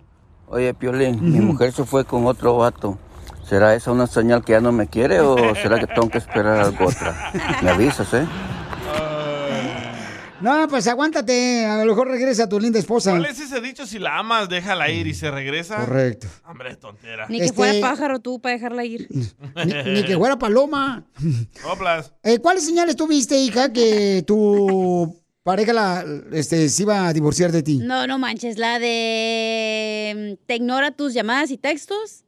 [0.48, 2.98] Oye, Piolín, mi mujer se fue con otro vato.
[3.48, 6.60] ¿Será esa una señal que ya no me quiere o será que tengo que esperar
[6.60, 7.32] algo otra?
[7.62, 8.26] Me avisas, ¿eh?
[10.42, 13.12] No, pues aguántate, a lo mejor regresa tu linda esposa.
[13.12, 13.86] ¿Cuál es ese dicho?
[13.86, 15.78] Si la amas, déjala ir y se regresa.
[15.78, 16.28] Correcto.
[16.48, 17.28] Hombre, tontera.
[17.30, 19.08] Ni que Este- fuera pájaro tú para dejarla ir.
[19.66, 21.04] Ni, ni que fuera paloma.
[21.62, 22.14] Soplas.
[22.24, 27.52] Eh, ¿Cuáles señales tú viste, hija, que tu pareja la, este, se iba a divorciar
[27.52, 27.78] de ti?
[27.80, 32.24] No, no manches, la de mm, te ignora tus llamadas y textos,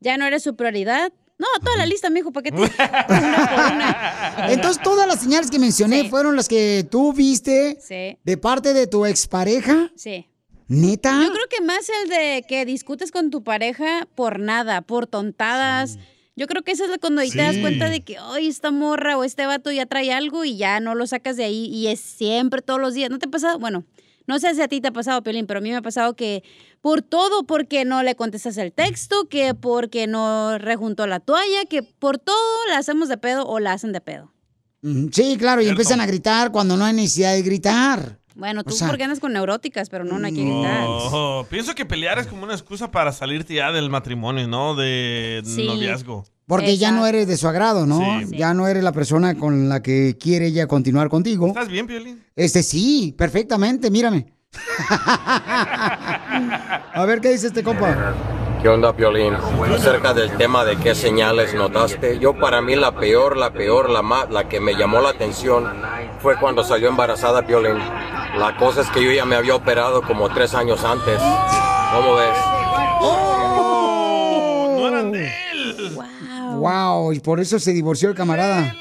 [0.00, 1.12] ya no eres su prioridad.
[1.36, 2.62] No, toda la lista, mijo, ¿para qué te...
[4.52, 8.16] Entonces, todas las señales que mencioné fueron las que tú viste Sí.
[8.22, 9.90] de parte de tu expareja.
[9.96, 10.28] Sí.
[10.68, 11.20] ¿Neta?
[11.22, 15.98] Yo creo que más el de que discutes con tu pareja por nada, por tontadas.
[16.36, 18.70] Yo creo que esa es la cuando ahí te das cuenta de que, ay, esta
[18.70, 21.88] morra o este vato ya trae algo y ya no lo sacas de ahí y
[21.88, 23.10] es siempre todos los días.
[23.10, 23.58] ¿No te ha pasado?
[23.58, 23.84] Bueno,
[24.26, 26.14] no sé si a ti te ha pasado, Piolín, pero a mí me ha pasado
[26.16, 26.42] que
[26.80, 31.82] por todo, porque no le contestas el texto, que porque no rejuntó la toalla, que
[31.82, 32.36] por todo
[32.68, 34.32] la hacemos de pedo o la hacen de pedo.
[35.12, 38.18] Sí, claro, y empiezan a gritar cuando no hay necesidad de gritar.
[38.34, 40.84] Bueno, tú O sea- porque andas con neuróticas, pero no, no hay que gritar.
[40.86, 44.74] Oh, pienso que pelear es como una excusa para salirte ya del matrimonio, ¿no?
[44.74, 45.66] De Sí.
[45.66, 46.24] noviazgo.
[46.46, 48.00] Porque ya no eres de su agrado, ¿no?
[48.26, 48.36] Sí.
[48.36, 51.46] Ya no eres la persona con la que quiere ella continuar contigo.
[51.46, 52.22] ¿Estás bien, Piolín?
[52.36, 54.26] Este sí, perfectamente, mírame.
[56.94, 58.14] A ver qué dice este compa.
[58.62, 59.34] ¿Qué onda, Piolín?
[59.34, 64.00] Acerca del tema de qué señales notaste, yo para mí la peor, la peor, la
[64.02, 65.64] más, la que me llamó la atención
[66.20, 67.76] fue cuando salió embarazada, Piolín.
[68.38, 71.20] La cosa es que yo ya me había operado como tres años antes.
[71.92, 72.36] ¿Cómo ves?
[74.76, 75.98] No eran de él.
[76.56, 78.74] Wow, y por eso se divorció el camarada,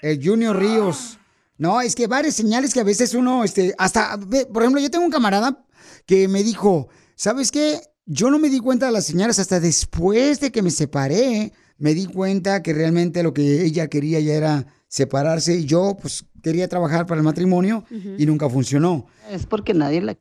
[0.00, 1.18] el Junior Ríos.
[1.58, 4.16] No, es que varias señales que a veces uno, este, hasta,
[4.52, 5.64] por ejemplo, yo tengo un camarada
[6.06, 7.80] que me dijo, ¿sabes qué?
[8.06, 11.52] Yo no me di cuenta de las señales hasta después de que me separé.
[11.78, 16.24] Me di cuenta que realmente lo que ella quería ya era separarse y yo, pues,
[16.42, 19.06] quería trabajar para el matrimonio y nunca funcionó.
[19.30, 20.16] Es porque nadie la...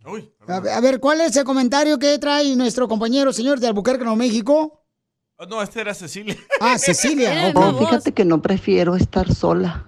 [0.48, 4.04] A ver, a ver, ¿cuál es el comentario que trae nuestro compañero, señor de Albuquerque,
[4.04, 4.84] Nuevo México?
[5.38, 6.36] Oh, no, esta era Cecilia.
[6.60, 7.54] Ah, Cecilia.
[7.54, 7.80] No, ok.
[7.80, 9.86] fíjate que no prefiero estar sola.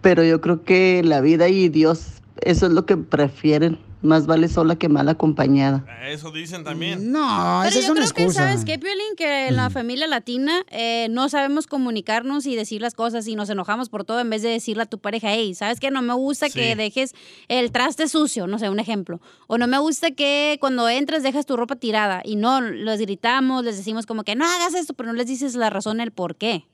[0.00, 3.78] Pero yo creo que la vida y Dios, eso es lo que prefieren.
[4.02, 5.84] Más vale sola que mal acompañada.
[6.08, 7.12] Eso dicen también.
[7.12, 8.32] No, Pero esa es yo una creo que.
[8.34, 9.14] ¿sabes qué, Piolín?
[9.16, 13.48] Que en la familia latina eh, no sabemos comunicarnos y decir las cosas y nos
[13.48, 15.90] enojamos por todo en vez de decirle a tu pareja, hey, ¿sabes qué?
[15.92, 16.54] No me gusta Sí.
[16.58, 17.14] que dejes
[17.48, 19.20] el traste sucio, no sé, un ejemplo.
[19.46, 23.64] O no me gusta que cuando entres dejas tu ropa tirada y no, los gritamos,
[23.64, 26.34] les decimos como que no hagas esto, pero no les dices la razón, el por
[26.36, 26.66] qué.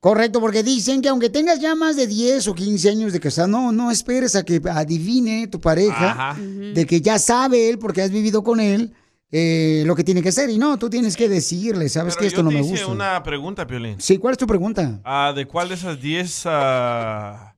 [0.00, 3.48] Correcto, porque dicen que aunque tengas ya más de 10 o 15 años de casado,
[3.48, 6.40] no, no esperes a que adivine tu pareja Ajá.
[6.40, 8.94] de que ya sabe él, porque has vivido con él,
[9.30, 10.48] eh, lo que tiene que hacer.
[10.48, 12.86] Y no, tú tienes que decirle, sabes Pero que esto yo no me hice gusta.
[12.86, 14.00] una pregunta, Piolín.
[14.00, 15.00] Sí, ¿cuál es tu pregunta?
[15.04, 17.54] Ah, ¿De cuál de esas 10 ah,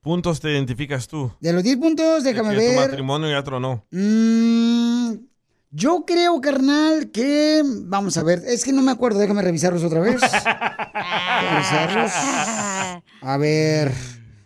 [0.00, 1.30] puntos te identificas tú?
[1.40, 2.76] De los 10 puntos, déjame que tu ver.
[2.88, 3.84] matrimonio ya tronó.
[3.92, 4.87] Mm,
[5.70, 7.62] yo creo, carnal, que.
[7.64, 10.20] Vamos a ver, es que no me acuerdo, déjame revisarlos otra vez.
[11.50, 12.12] revisarlos.
[13.22, 13.92] A ver.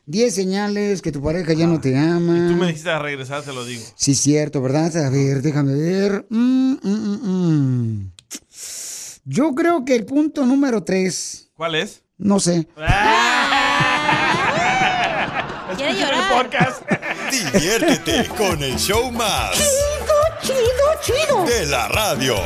[0.07, 2.49] 10 señales que tu pareja ya no te ama.
[2.49, 3.83] Tú me dijiste a regresar, te lo digo.
[3.95, 4.95] Sí, cierto, ¿verdad?
[4.97, 6.27] A ver, déjame ver.
[6.29, 8.13] Mm, mm, mm, mm.
[9.25, 12.03] Yo creo que el punto número 3, ¿Cuál es?
[12.19, 12.67] no sé.
[15.77, 16.83] Quiere el podcast.
[17.31, 19.57] Diviértete con el show más.
[21.03, 21.45] Chido.
[21.45, 22.37] De la radio.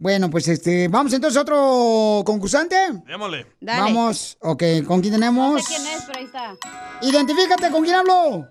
[0.00, 2.76] Bueno, pues este, vamos entonces a otro concursante.
[3.06, 3.46] Démosle.
[3.60, 3.80] Dale.
[3.80, 5.54] Vamos, ok, ¿con quién tenemos?
[5.54, 6.54] No sé quién es, pero ahí está.
[7.02, 8.48] Identifícate, ¿con quién hablo?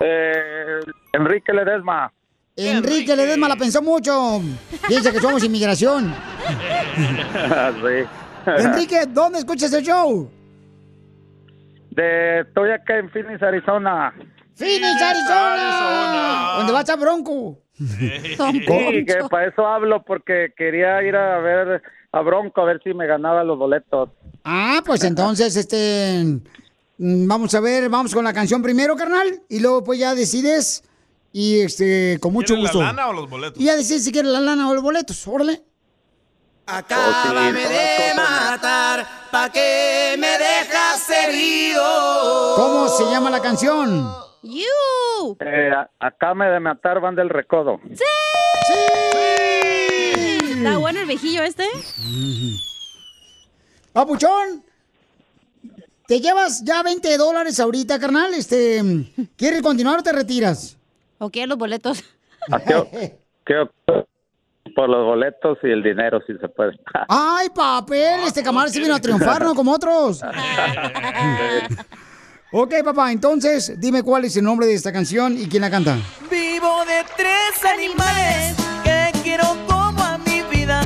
[0.00, 0.80] Eh,
[1.12, 2.12] Enrique Ledesma.
[2.56, 4.40] Enrique Ledesma la pensó mucho.
[4.88, 6.14] Piensa que somos inmigración.
[7.82, 8.08] sí.
[8.58, 10.30] Enrique, ¿dónde escuchas el show?
[11.90, 14.14] De, estoy acá en Phoenix, Arizona.
[14.54, 16.54] ¡Phoenix, Arizona!
[16.58, 17.58] ¿Dónde va a Bronco?
[17.78, 21.82] Sí, que para eso hablo, porque quería ir a ver
[22.12, 24.08] a Bronco, a ver si me ganaba los boletos.
[24.44, 26.24] Ah, pues entonces, este...
[26.98, 30.84] mm, Vamos a ver, vamos con la canción primero, carnal, y luego pues ya decides,
[31.32, 32.80] y este, con mucho ¿Quieres gusto.
[32.80, 33.60] la lana o los boletos?
[33.60, 35.62] Y ya decides si quieres la lana o los boletos, órale.
[36.66, 42.54] Acábame de matar, pa' que me dejas herido.
[42.56, 44.04] ¿Cómo se llama la canción?
[44.42, 45.36] You.
[45.40, 47.80] Eh, a- acá me de matar van del recodo.
[50.56, 51.64] ¿Está bueno el viejillo este?
[53.92, 54.64] Papuchón,
[56.08, 58.34] te llevas ya 20 dólares ahorita, carnal.
[58.34, 58.82] Este,
[59.36, 60.75] ¿quieres continuar o te retiras?
[61.18, 62.04] ¿O quieres los boletos?
[62.50, 63.68] ¿A qué- qué-
[64.74, 66.72] por los boletos y el dinero, si se puede.
[67.08, 70.22] Ay, papel, este camarada se vino a triunfar, no como otros.
[72.52, 75.96] ok, papá, entonces dime cuál es el nombre de esta canción y quién la canta.
[76.30, 80.82] Vivo de tres animales que quiero como a mi vida.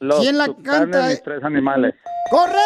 [0.00, 1.06] Los ¿Quién la canta?
[1.08, 1.94] mis tres animales.
[2.30, 2.64] ¡Correcto!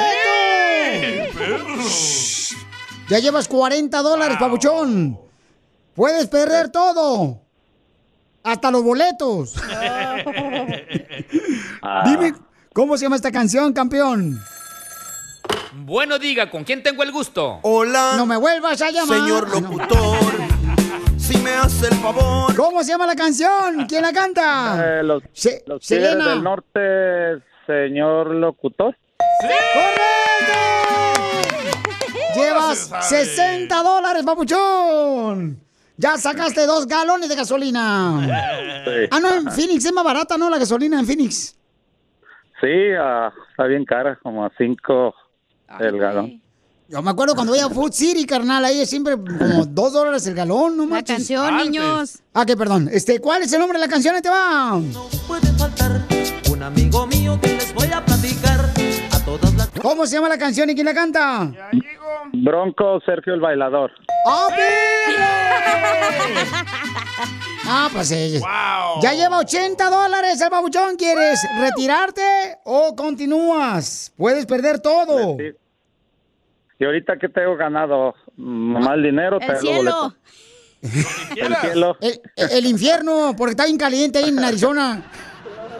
[3.08, 5.18] Ya llevas 40 dólares, papuchón.
[6.00, 7.42] Puedes perder todo.
[8.42, 9.54] Hasta los boletos.
[11.82, 12.04] Ah.
[12.06, 12.32] Dime,
[12.72, 14.40] ¿cómo se llama esta canción, campeón?
[15.74, 17.58] Bueno, diga, ¿con quién tengo el gusto?
[17.64, 18.14] Hola.
[18.16, 19.18] No me vuelvas a llamar.
[19.18, 20.32] Señor locutor,
[21.18, 22.56] si me hace el favor.
[22.56, 23.84] ¿Cómo se llama la canción?
[23.86, 24.82] ¿Quién la canta?
[24.82, 26.30] Eh, los Se- los Tigres Selena.
[26.30, 28.96] del Norte, señor locutor.
[32.34, 33.02] Llevas se sabe.
[33.26, 35.60] 60 dólares, papuchón.
[36.00, 38.22] Ya sacaste dos galones de gasolina.
[38.86, 39.08] Sí.
[39.10, 40.48] Ah, no, en Phoenix es más barata, ¿no?
[40.48, 41.54] La gasolina en Phoenix.
[42.58, 45.14] Sí, ah, está bien cara, como a cinco
[45.78, 46.40] el galón.
[46.88, 50.26] Yo me acuerdo cuando voy a Food City, carnal, ahí es siempre como dos dólares
[50.26, 52.20] el galón, ¿no La canción, niños.
[52.32, 52.88] Ah, que perdón.
[52.90, 54.14] Este, ¿cuál es el nombre de la canción?
[54.14, 54.76] Ahí te va.
[56.50, 57.89] Un amigo mío que les voy
[59.82, 61.50] ¿Cómo se llama la canción y quién la canta?
[62.32, 63.90] Bronco Sergio el bailador.
[64.26, 64.48] ¡Ah,
[67.72, 68.40] Ah, pues eh,
[69.00, 70.96] ya lleva 80 dólares el babuchón.
[70.96, 74.12] ¿Quieres retirarte o continúas?
[74.16, 75.36] Puedes perder todo.
[76.80, 80.16] Y ahorita que tengo ganado, más dinero, El cielo.
[80.82, 81.96] El cielo.
[82.00, 85.04] El, el infierno, porque está bien caliente ahí en Arizona.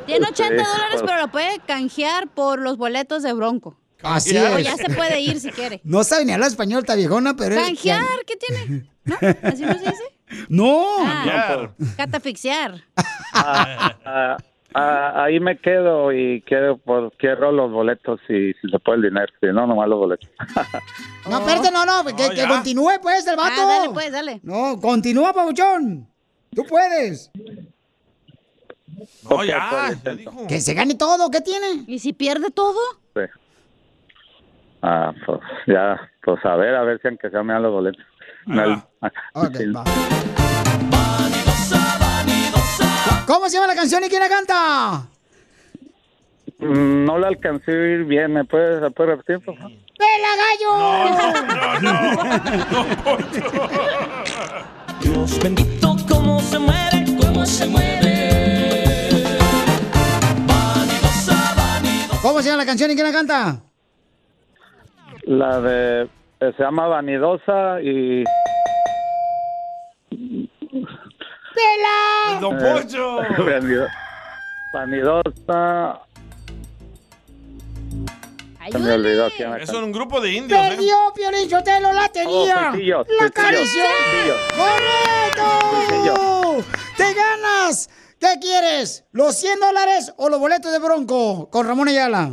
[0.07, 1.03] Tiene 80 Sí, dólares, pues.
[1.07, 3.80] pero lo puede canjear por los boletos de Bronco.
[4.03, 4.65] Así O es.
[4.65, 5.81] ya se puede ir si quiere.
[5.85, 7.55] No sabe ni hablar español, está viejona, pero...
[7.55, 8.05] es- ¿Canjear?
[8.27, 8.91] ¿Qué tiene?
[9.05, 9.15] ¿No?
[9.43, 10.03] ¿Así no se dice?
[10.49, 10.85] No.
[11.01, 12.85] Ah, catafixiar.
[13.35, 14.37] Ah, ah,
[14.75, 19.03] ah, ahí me quedo y quiero, pues, quiero los boletos y si se puede el
[19.05, 19.27] dinero.
[19.41, 20.29] Si no, nomás los boletos.
[21.29, 23.61] No, espérate, no, no, que, que continúe pues el vato.
[23.61, 24.41] Ah, dale, pues, dale.
[24.43, 26.09] No, continúa, Pabuchón.
[26.55, 27.31] Tú puedes.
[29.25, 30.47] Ok, ya, pues, ya dijo.
[30.47, 31.85] Que se gane todo, ¿qué tiene?
[31.87, 32.79] ¿Y si pierde todo?
[34.83, 38.05] Ah, pues ya, pues a ver, a ver si aunque sea me dan los boletos.
[43.27, 45.03] ¿Cómo se llama la canción y quién la canta?
[46.59, 49.73] Mm, No lo alcancé a oír bien, ¿me puedes, ¿me puedes repetir, por favor?
[49.99, 50.29] ¡Pela
[55.01, 58.89] Dios bendito, cómo se mueve, cómo se mueve.
[60.47, 62.19] Vanidosa, vanidosa.
[62.23, 63.63] ¿Cómo se llama la canción y quién la canta?
[65.31, 66.09] La de,
[66.41, 68.25] eh, se llama Vanidosa y...
[71.55, 72.41] ¡Pela!
[72.41, 73.21] ¡Don Eh!
[73.39, 73.87] Vanido-
[74.75, 76.01] Vanidosa...
[78.73, 79.53] Se me olvidó quién
[79.85, 80.71] un grupo de indios, ¿eh?
[80.71, 82.73] Perdió, Piolín Sotelo, la tenía.
[82.75, 83.85] Oh, la acarició.
[84.57, 86.65] ¡Correcto!
[86.97, 87.89] ¡Te ganas!
[88.19, 89.05] ¿Qué quieres?
[89.13, 92.33] ¿Los 100 dólares o los boletos de Bronco con Ramón Ayala?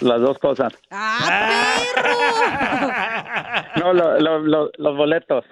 [0.00, 0.72] Las dos cosas.
[0.90, 1.82] ¡Ah,
[3.76, 5.44] No, lo- lo- lo- los boletos.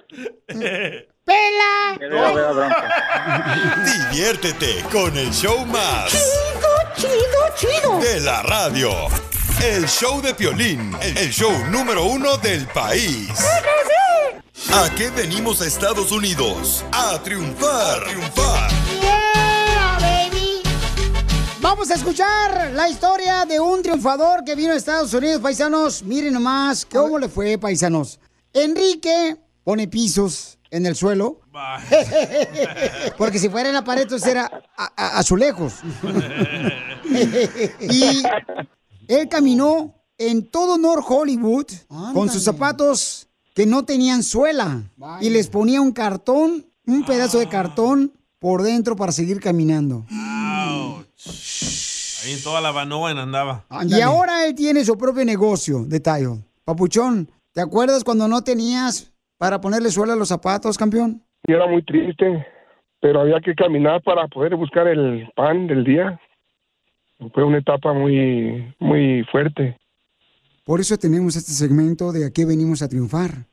[0.46, 1.96] ¡Pela!
[4.10, 6.10] Diviértete con el show más.
[6.10, 7.98] Chido, chido, chido.
[8.00, 8.90] De la radio.
[9.62, 10.94] El show de Piolín.
[11.00, 13.30] El show número uno del país.
[14.72, 16.84] ¿A qué venimos a Estados Unidos?
[16.92, 18.02] A triunfar.
[18.02, 18.70] A triunfar.
[21.86, 26.02] Vamos a escuchar la historia de un triunfador que vino a Estados Unidos, paisanos.
[26.02, 28.18] Miren nomás cómo le fue, paisanos.
[28.54, 31.40] Enrique pone pisos en el suelo.
[33.18, 35.74] Porque si fuera en la pared, entonces era a- a- azulejos.
[37.80, 38.22] y
[39.06, 41.66] él caminó en todo North Hollywood
[42.14, 44.84] con sus zapatos que no tenían suela
[45.20, 50.06] y les ponía un cartón, un pedazo de cartón por dentro para seguir caminando.
[51.26, 53.64] Ahí en toda la Vanoa andaba.
[53.86, 56.38] Y ahora él tiene su propio negocio de tallo.
[56.64, 61.22] Papuchón, ¿te acuerdas cuando no tenías para ponerle suela a los zapatos, campeón?
[61.46, 62.46] Y era muy triste,
[63.00, 66.18] pero había que caminar para poder buscar el pan del día.
[67.32, 69.76] Fue una etapa muy, muy fuerte.
[70.64, 73.46] Por eso tenemos este segmento de a qué venimos a triunfar.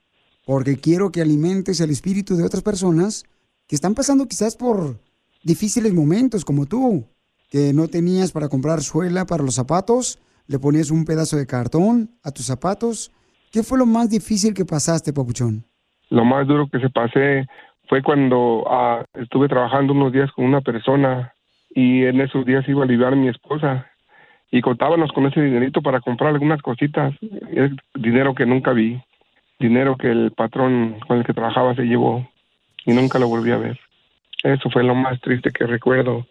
[0.46, 3.26] Porque quiero que alimentes el espíritu de otras personas
[3.68, 4.98] que están pasando quizás por
[5.44, 7.06] difíciles momentos como tú,
[7.52, 12.10] que no tenías para comprar suela para los zapatos, le ponías un pedazo de cartón
[12.24, 13.12] a tus zapatos.
[13.52, 15.66] ¿Qué fue lo más difícil que pasaste, Papuchón?
[16.10, 17.46] Lo más duro que se pasé
[17.90, 21.34] fue cuando ah, estuve trabajando unos días con una persona
[21.76, 23.86] y en esos días iba a aliviar a mi esposa
[24.50, 27.14] y contábamos con ese dinerito para comprar algunas cositas,
[27.52, 29.02] es dinero que nunca vi,
[29.60, 32.28] dinero que el patrón con el que trabajaba se llevó
[32.86, 33.78] y nunca lo volví a ver.
[34.44, 36.26] Eso fue lo más triste que recuerdo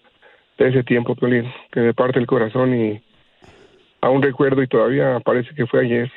[0.60, 3.02] de ese tiempo, Piolín, que me parte el corazón y
[4.02, 6.12] aún recuerdo y todavía parece que fue ayer.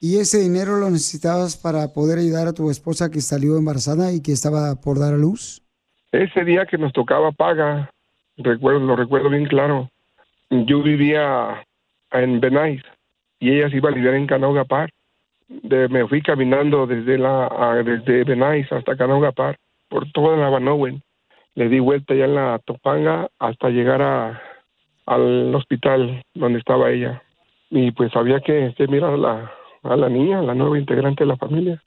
[0.00, 4.20] ¿Y ese dinero lo necesitabas para poder ayudar a tu esposa que salió embarazada y
[4.20, 5.62] que estaba por dar a luz?
[6.12, 7.90] Ese día que nos tocaba paga,
[8.36, 9.88] recuerdo, lo recuerdo bien claro.
[10.50, 11.64] Yo vivía
[12.12, 12.82] en Benais
[13.40, 14.90] y ella se iba a lidiar en Canaugapar.
[15.48, 19.56] De, me fui caminando desde la a- desde Benais hasta Canaugapar
[19.88, 21.02] por toda la Banowen.
[21.56, 24.40] Le di vuelta ya en la Topanga hasta llegar a,
[25.06, 27.22] al hospital donde estaba ella.
[27.70, 29.52] Y pues había que, mirar a la,
[29.82, 31.82] a la niña, la nueva integrante de la familia.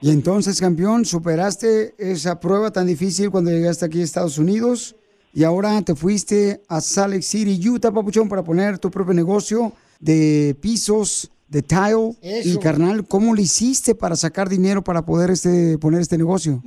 [0.00, 4.96] Y entonces, campeón, superaste esa prueba tan difícil cuando llegaste aquí a Estados Unidos
[5.34, 9.72] y ahora te fuiste a Salt Lake City, Utah, papuchón, para poner tu propio negocio
[10.00, 12.12] de pisos, de tile.
[12.22, 12.58] Eso.
[12.58, 16.62] Y carnal, ¿cómo le hiciste para sacar dinero para poder este, poner este negocio?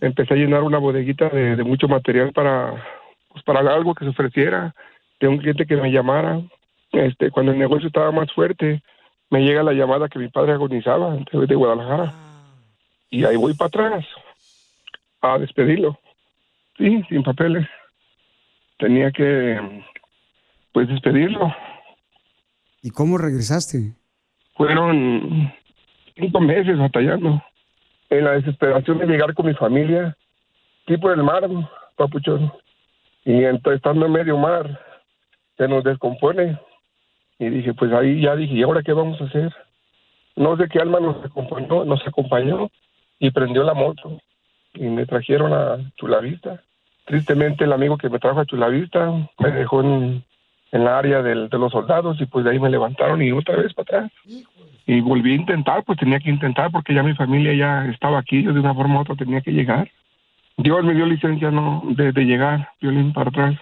[0.00, 2.74] empecé a llenar una bodeguita de, de mucho material para
[3.28, 4.74] pues, para algo que se ofreciera
[5.20, 6.42] de un cliente que me llamara
[6.92, 8.82] este cuando el negocio estaba más fuerte
[9.30, 12.14] me llega la llamada que mi padre agonizaba de, de Guadalajara
[13.10, 14.06] y ahí voy para atrás
[15.22, 15.98] a despedirlo
[16.76, 17.66] sí sin papeles
[18.78, 19.82] tenía que
[20.72, 21.54] pues despedirlo
[22.82, 23.94] ¿Y cómo regresaste?
[24.56, 25.52] Fueron
[26.16, 27.42] cinco meses batallando
[28.10, 30.16] en la desesperación de llegar con mi familia
[30.86, 31.42] tipo del mar
[31.96, 32.52] papuchón.
[33.24, 34.80] Y ent- estando en medio mar
[35.56, 36.58] se nos descompone.
[37.38, 39.52] Y dije pues ahí ya dije y ahora qué vamos a hacer
[40.36, 42.68] no sé qué alma nos acompañó nos acompañó
[43.18, 44.20] y prendió la moto.
[44.74, 46.62] Y me trajeron a Chulavista.
[47.06, 50.24] Tristemente el amigo que me trajo a Chulavista me dejó en,
[50.72, 53.56] en la área del- de los soldados y pues de ahí me levantaron y otra
[53.56, 54.12] vez para atrás
[54.86, 58.42] y volví a intentar, pues tenía que intentar porque ya mi familia ya estaba aquí,
[58.42, 59.90] yo de una forma u otra tenía que llegar.
[60.58, 63.54] Dios me dio licencia no de, de llegar, violín para atrás.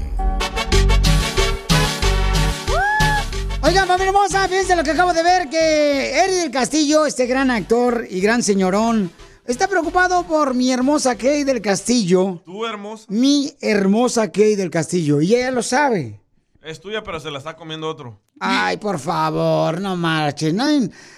[3.61, 7.49] Oigan, familia hermosa, fíjense lo que acabo de ver, que Eddie del Castillo, este gran
[7.49, 9.09] actor y gran señorón,
[9.45, 12.41] está preocupado por mi hermosa Kay del Castillo.
[12.43, 13.05] Tú, hermosa.
[13.07, 16.19] Mi hermosa Kay del Castillo, y ella lo sabe.
[16.61, 18.19] Es tuya, pero se la está comiendo otro.
[18.39, 20.53] Ay, por favor, no marches.
[20.53, 20.65] no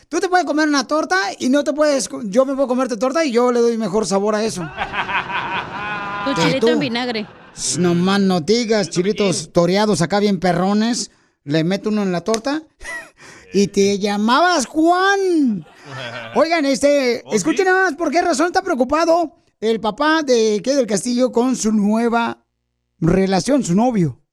[0.09, 2.09] Tú te puedes comer una torta y no te puedes...
[2.25, 4.61] Yo me puedo comer tu torta y yo le doy mejor sabor a eso.
[6.25, 7.27] Tu ¿Y chilito en vinagre.
[7.77, 11.11] No más no digas, chilitos toreados acá bien perrones.
[11.43, 12.63] Le meto uno en la torta.
[13.53, 15.65] Y te llamabas Juan.
[16.35, 20.75] Oigan, este, escuchen nada más por qué razón está preocupado el papá de ¿qué?
[20.75, 22.45] del Castillo con su nueva
[22.99, 24.24] relación, su novio.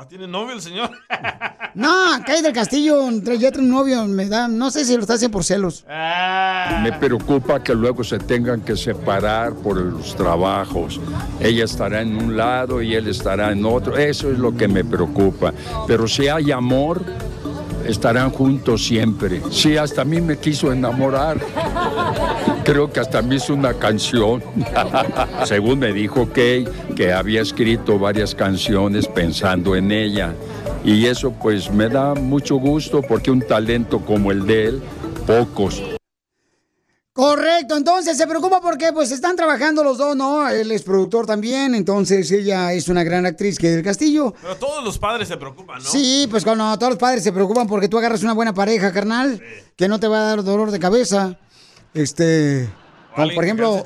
[0.00, 0.90] Ah, ¿Tiene novio el señor?
[1.74, 5.32] No, Kay del Castillo, ya un novio, me da, no sé si lo está haciendo
[5.34, 5.84] por celos.
[6.82, 10.98] Me preocupa que luego se tengan que separar por los trabajos.
[11.38, 13.96] Ella estará en un lado y él estará en otro.
[13.96, 15.52] Eso es lo que me preocupa.
[15.86, 17.04] Pero si hay amor,
[17.86, 19.40] estarán juntos siempre.
[19.52, 21.38] Sí, hasta a mí me quiso enamorar.
[22.68, 24.44] Creo que hasta me hizo una canción.
[25.46, 30.34] Según me dijo Kay, que había escrito varias canciones pensando en ella.
[30.84, 34.82] Y eso pues me da mucho gusto porque un talento como el de él,
[35.26, 35.82] pocos.
[37.14, 40.46] Correcto, entonces se preocupa porque pues están trabajando los dos, ¿no?
[40.46, 44.34] Él es productor también, entonces ella es una gran actriz que del Castillo.
[44.42, 45.88] Pero todos los padres se preocupan, ¿no?
[45.88, 49.42] Sí, pues cuando todos los padres se preocupan porque tú agarras una buena pareja, carnal,
[49.74, 51.38] que no te va a dar dolor de cabeza.
[51.94, 52.68] Este,
[53.16, 53.84] como por ejemplo,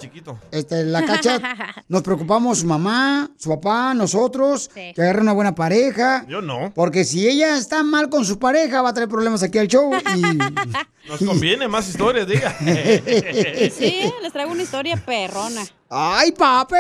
[0.51, 1.41] este, la cacha,
[1.89, 4.93] nos preocupamos su mamá, su papá, nosotros, Sí.
[4.95, 6.27] que agarre una buena pareja.
[6.29, 6.73] Yo no.
[6.75, 9.91] Porque si ella está mal con su pareja, va a traer problemas aquí al show.
[10.17, 10.21] Y...
[11.09, 12.55] Nos conviene más historias, diga.
[12.61, 15.63] Sí, les traigo una historia perrona.
[15.89, 16.79] ¡Ay, papel!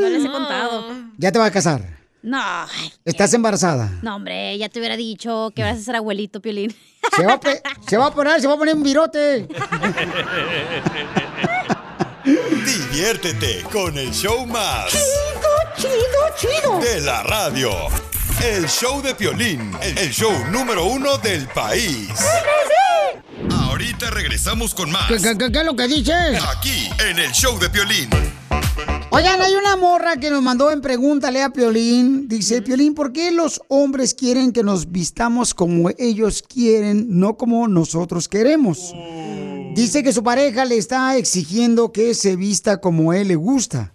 [0.00, 0.84] No les he contado.
[1.18, 2.01] Ya te vas a casar.
[2.22, 3.90] No, ay, Estás embarazada.
[4.02, 6.74] no, hombre, ya te hubiera dicho que vas a ser abuelito, Piolín.
[7.16, 9.48] Se va, a pe- se va a poner, se va a poner un virote.
[12.24, 14.90] Diviértete con el show más.
[14.92, 15.02] Chido,
[15.76, 15.90] chido,
[16.60, 16.78] chido.
[16.80, 17.70] De la radio.
[18.42, 19.72] El show de Piolín.
[19.82, 22.08] El show número uno del país.
[23.50, 25.08] Ahorita regresamos con más.
[25.08, 26.40] ¿Qué, qué- qué- qué es lo que dices?
[26.56, 28.08] Aquí, en el show de Piolín.
[29.14, 32.28] Oigan, hay una morra que nos mandó en Pregúntale a Piolín.
[32.28, 37.68] Dice, Piolín, ¿por qué los hombres quieren que nos vistamos como ellos quieren, no como
[37.68, 38.94] nosotros queremos?
[39.74, 43.94] Dice que su pareja le está exigiendo que se vista como él le gusta.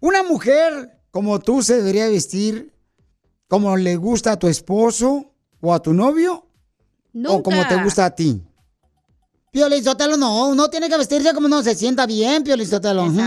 [0.00, 2.74] Una mujer como tú se debería vestir
[3.46, 6.44] como le gusta a tu esposo o a tu novio
[7.28, 8.42] o como te gusta a ti.
[9.56, 13.04] Piolín Sotelo, no, uno tiene que vestirse como no se sienta bien, Piolín Sotelo.
[13.04, 13.18] Ujú.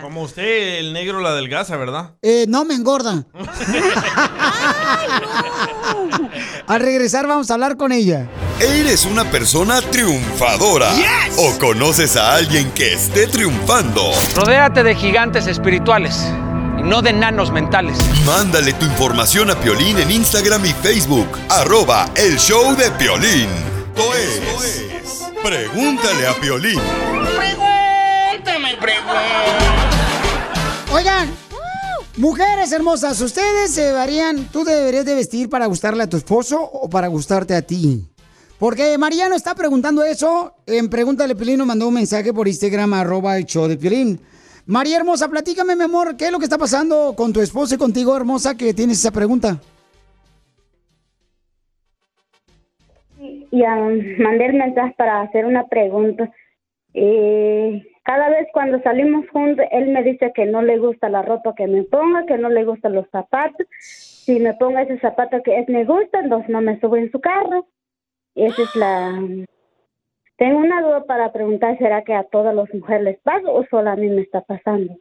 [0.00, 2.12] Como usted, el negro la adelgaza, ¿verdad?
[2.22, 3.26] Eh, no me engorda.
[6.66, 8.26] Al regresar vamos a hablar con ella.
[8.58, 10.94] ¿Eres una persona triunfadora?
[11.36, 14.12] ¿O conoces a alguien que esté triunfando?
[14.36, 16.24] Rodéate de gigantes espirituales
[16.78, 17.98] y no de enanos mentales.
[18.24, 21.28] Mándale tu información a Piolín en Instagram y Facebook.
[21.50, 23.50] Arroba el show de Piolín.
[23.94, 24.99] Esto es,
[25.42, 26.78] Pregúntale a Piolín.
[27.36, 28.76] Pregúntame,
[30.92, 31.30] Oigan,
[32.18, 36.90] mujeres hermosas, ¿ustedes se varían, tú deberías de vestir para gustarle a tu esposo o
[36.90, 38.06] para gustarte a ti?
[38.58, 40.56] Porque Mariano está preguntando eso.
[40.66, 44.20] En Pregúntale Piolín nos mandó un mensaje por Instagram, arroba el show de Piolín.
[44.66, 47.78] María hermosa, platícame, mi amor, ¿qué es lo que está pasando con tu esposo y
[47.78, 49.58] contigo, hermosa, que tienes esa pregunta?
[53.50, 56.30] Y um, mandé el mensaje para hacer una pregunta.
[56.94, 61.54] Eh, cada vez cuando salimos juntos, él me dice que no le gusta la ropa
[61.56, 63.66] que me ponga, que no le gustan los zapatos.
[63.80, 67.20] Si me pongo ese zapato que él me gusta, entonces no me subo en su
[67.20, 67.66] carro.
[68.34, 69.20] Esa es la...
[70.36, 73.90] Tengo una duda para preguntar, ¿será que a todas las mujeres les pasa o solo
[73.90, 74.96] a mí me está pasando?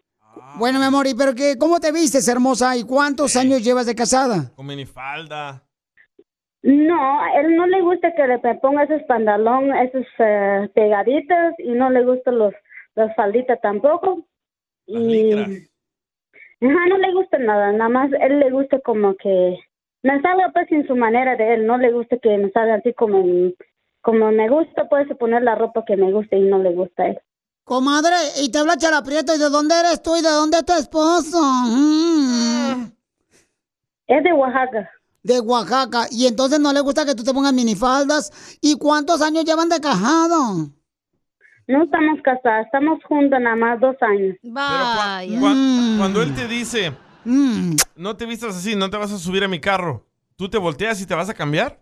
[0.58, 2.76] Bueno, mi amor, ¿y pero qué, cómo te vistes, hermosa?
[2.76, 4.52] ¿Y cuántos años llevas de casada?
[4.56, 5.64] Con minifalda.
[6.62, 11.72] No, a él no le gusta que le ponga esos pantalones, esos eh, pegaditos y
[11.72, 12.54] no le gustan los
[12.96, 14.26] las falditas tampoco.
[14.86, 19.58] y ajá, no le gusta nada, nada más él le gusta como que
[20.04, 22.94] me salga pues en su manera de él, no le gusta que me salga así
[22.94, 23.24] como
[24.02, 27.08] como me gusta, puedes poner la ropa que me gusta y no le gusta a
[27.10, 27.20] él.
[27.64, 30.66] Comadre, y te habla Chela Prieto, ¿y de dónde eres tú y de dónde es
[30.66, 31.38] tu esposo?
[31.68, 32.92] Mm.
[34.08, 34.90] Es de Oaxaca.
[35.24, 36.08] De Oaxaca.
[36.12, 38.32] Y entonces no le gusta que tú te pongas minifaldas.
[38.62, 40.70] ¿Y cuántos años llevan de casado?
[41.68, 44.36] No estamos casados, estamos juntos nada más dos años.
[44.44, 45.40] Vaya.
[45.40, 46.94] Cuan- Cuando él te dice,
[47.26, 47.76] Mm.
[47.96, 50.06] no te vistas así, no te vas a subir a mi carro,
[50.36, 51.80] ¿tú te volteas y te vas a cambiar?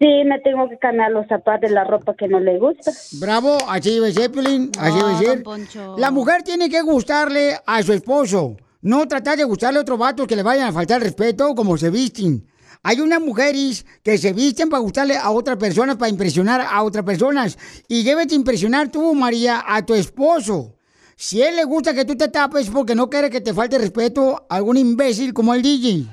[0.00, 2.90] Sí, me tengo que cambiar los zapatos y la ropa que no le gusta.
[3.20, 5.42] Bravo, así debe ser, Piolín, así debe No, ser.
[5.42, 5.94] Poncho.
[5.98, 10.26] La mujer tiene que gustarle a su esposo, no tratar de gustarle a otro vato
[10.26, 12.46] que le vayan a faltar respeto como se visten.
[12.82, 17.02] Hay unas mujeres que se visten para gustarle a otras personas, para impresionar a otras
[17.02, 17.56] personas.
[17.88, 20.76] Y debes de impresionar tú, María, a tu esposo.
[21.16, 24.44] Si él le gusta que tú te tapes porque no quiere que te falte respeto
[24.50, 26.06] a algún imbécil como el DJ.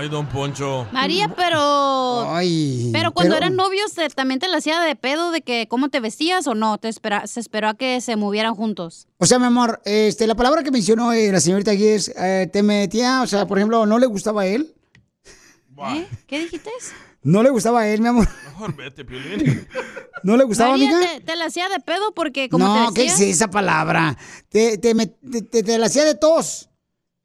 [0.00, 0.86] Ay, don Poncho.
[0.92, 2.30] María, pero.
[2.32, 2.90] Ay.
[2.92, 5.88] Pero cuando pero- eran novios, ¿te- ¿también te la hacía de pedo de que cómo
[5.88, 6.78] te vestías o no?
[6.78, 9.08] ¿Te espera, ¿Se esperó a que se movieran juntos?
[9.18, 12.48] O sea, mi amor, este, la palabra que mencionó eh, la señorita aquí es, eh,
[12.52, 14.72] te metía, o sea, por ejemplo, ¿no le gustaba a él?
[15.94, 16.06] ¿Eh?
[16.28, 16.70] ¿Qué dijiste?
[17.24, 18.28] ¿No le gustaba a él, mi amor?
[18.44, 19.66] Mejor vete, Piolín.
[20.22, 21.12] ¿No le gustaba, María, amiga?
[21.14, 23.20] te, te la hacía de pedo porque como No, te ¿qué decías?
[23.20, 24.16] es esa palabra?
[24.48, 26.68] Te, te, met- te, te- te la hacía de tos.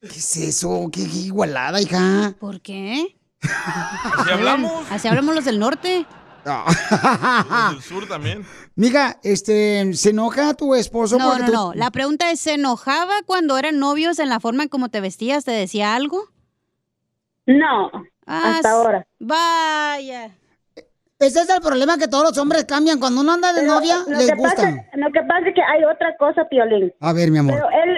[0.04, 0.90] ¿Qué es eso?
[0.92, 2.34] ¿Qué, qué igualada, hija?
[2.40, 3.16] ¿Por qué?
[3.42, 4.86] ¿Así hablamos?
[4.92, 6.06] Así hablamos los del norte.
[6.46, 8.46] Los del sur también.
[8.76, 11.74] Mija, este, ¿se enoja tu esposo No, no, tú- no.
[11.74, 15.46] La pregunta es, ¿se enojaba cuando eran novios en la forma en cómo te vestías?
[15.46, 16.24] ¿Te decía algo?
[17.46, 17.90] No,
[18.26, 19.06] Ah, hasta ahora.
[19.20, 20.32] Vaya.
[21.20, 23.00] Ese es el problema que todos los hombres cambian.
[23.00, 24.56] Cuando uno anda de Pero novia, lo les que gusta.
[24.56, 26.94] Pasa, lo que pasa es que hay otra cosa, Piolín.
[27.00, 27.54] A ver, mi amor.
[27.56, 27.98] Pero él,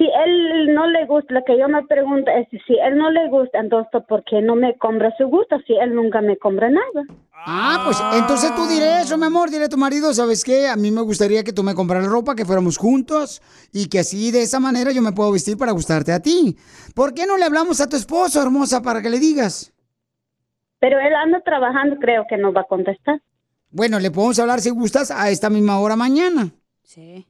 [0.00, 3.28] si él no le gusta, lo que yo me pregunto es si él no le
[3.28, 7.04] gusta, entonces ¿por qué no me compra su gusto si él nunca me compra nada?
[7.34, 9.50] Ah, pues entonces tú diré eso, mi amor.
[9.50, 10.68] Dile a tu marido, ¿sabes qué?
[10.68, 13.42] A mí me gustaría que tú me compraras ropa, que fuéramos juntos
[13.74, 16.56] y que así de esa manera yo me puedo vestir para gustarte a ti.
[16.94, 19.70] ¿Por qué no le hablamos a tu esposo, hermosa, para que le digas?
[20.78, 23.20] Pero él anda trabajando, creo que no va a contestar.
[23.70, 26.52] Bueno, le podemos hablar si gustas a esta misma hora mañana.
[26.84, 27.26] Sí.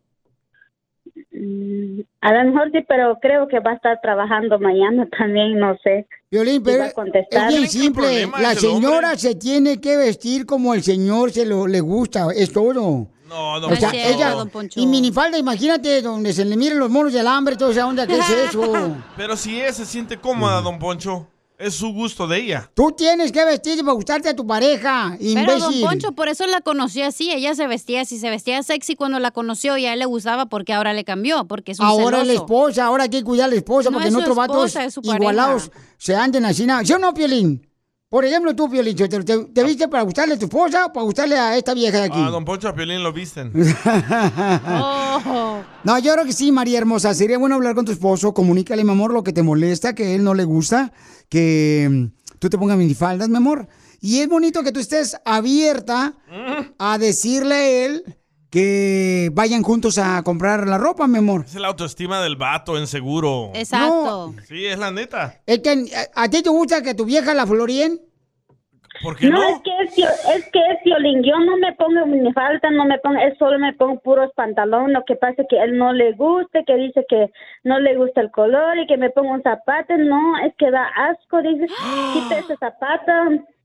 [1.41, 5.77] Mm, A lo mejor sí, pero creo que va a estar trabajando mañana también, no
[5.83, 6.07] sé.
[6.31, 8.27] Violín, pero es bien simple.
[8.41, 13.09] La señora se tiene que vestir como el señor se lo le gusta, es todo.
[13.29, 14.35] No, O sea, ella,
[14.75, 18.19] y minifalda, imagínate, donde se le miren los monos del hambre, toda esa onda, ¿qué
[18.19, 18.97] es eso?
[19.17, 21.29] Pero si ella se siente cómoda, don Poncho,
[21.61, 22.71] es su gusto de ella.
[22.75, 25.85] Tú tienes que vestirte para gustarte a tu pareja, Pero don imbécil.
[25.87, 27.31] Poncho, por eso la conoció así.
[27.31, 30.47] Ella se vestía así, se vestía sexy cuando la conoció y a él le gustaba
[30.47, 32.45] porque ahora le cambió, porque es un Ahora es la celoso.
[32.47, 34.77] esposa, ahora hay que cuidar a la esposa, No porque es en su otros vatos
[34.77, 36.65] es su igualados se anden así.
[36.67, 36.85] nada.
[36.85, 37.67] ¿Sí o no, Piolín?
[38.11, 41.05] Por ejemplo, tú, Piolín, ¿te, te, te viste para gustarle a tu esposa o para
[41.05, 42.19] gustarle a esta vieja de aquí?
[42.19, 43.53] Ah, don Poncho a Piolín lo visten.
[45.85, 47.15] No, yo creo que sí, María Hermosa.
[47.15, 48.35] Sería bueno hablar con tu esposo.
[48.35, 50.93] Comunícale, mi amor, lo que te molesta, que a él no le gusta,
[51.29, 53.69] que mm, tú te pongas minifaldas, mi amor.
[54.01, 56.15] Y es bonito que tú estés abierta
[56.79, 58.19] a decirle a él
[58.51, 61.45] que vayan juntos a comprar la ropa, mi amor.
[61.47, 63.53] Es la autoestima del vato en seguro.
[63.55, 64.35] Exacto.
[64.47, 65.41] Sí, es la neta.
[65.47, 65.71] Es que,
[66.17, 68.01] ¿a, a ti te gusta que tu vieja la florien?
[69.03, 69.49] ¿Por qué no, no?
[69.49, 69.99] es que es,
[70.37, 71.23] es que es violín.
[71.23, 74.93] Yo no me pongo ni falta, no me pongo, él solo me pongo puros pantalones.
[74.93, 77.31] Lo que pasa es que él no le gusta, que dice que
[77.65, 79.97] no le gusta el color y que me pongo un zapato.
[79.97, 81.41] No, es que da asco.
[81.41, 81.67] Dice,
[82.13, 83.13] quita ese zapato.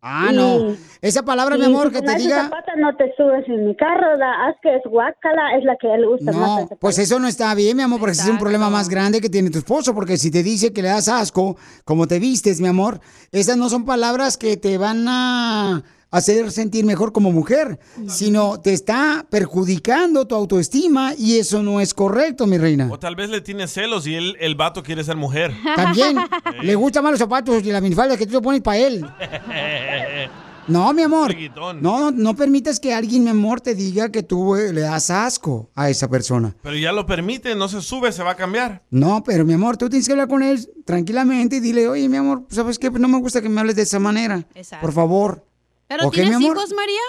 [0.08, 0.76] Ah, Y- no.
[1.01, 2.51] Esa palabra, mi amor, que te diga...
[2.78, 6.01] no te subes en mi carro, da asco, es guácala, es la que a él
[6.01, 6.62] le gusta más.
[6.62, 9.20] No, pues eso no está bien, mi amor, porque ese es un problema más grande
[9.20, 12.62] que tiene tu esposo, porque si te dice que le das asco, como te vistes,
[12.62, 12.99] mi amor,
[13.32, 15.84] esas no son palabras que te van a
[16.16, 21.93] hacer sentir mejor como mujer, sino te está perjudicando tu autoestima y eso no es
[21.93, 22.88] correcto, mi reina.
[22.89, 25.51] O tal vez le tiene celos y él, el vato quiere ser mujer.
[25.76, 26.18] También
[26.61, 29.05] le gustan más los zapatos y la minifalda que tú te pones para él.
[30.68, 31.36] No, mi amor.
[31.61, 35.11] No, no, no permites que alguien, mi amor, te diga que tú eh, le das
[35.11, 36.55] asco a esa persona.
[36.63, 38.82] Pero ya lo permite, no se sube, se va a cambiar.
[38.89, 42.18] No, pero mi amor, tú tienes que hablar con él tranquilamente y dile, oye, mi
[42.18, 42.89] amor, ¿sabes qué?
[42.89, 44.47] No me gusta que me hables de esa manera.
[44.55, 44.84] Exacto.
[44.84, 45.45] Por favor.
[45.88, 46.57] ¿Pero ¿Ok, tienes mi amor?
[46.57, 47.01] hijos, María?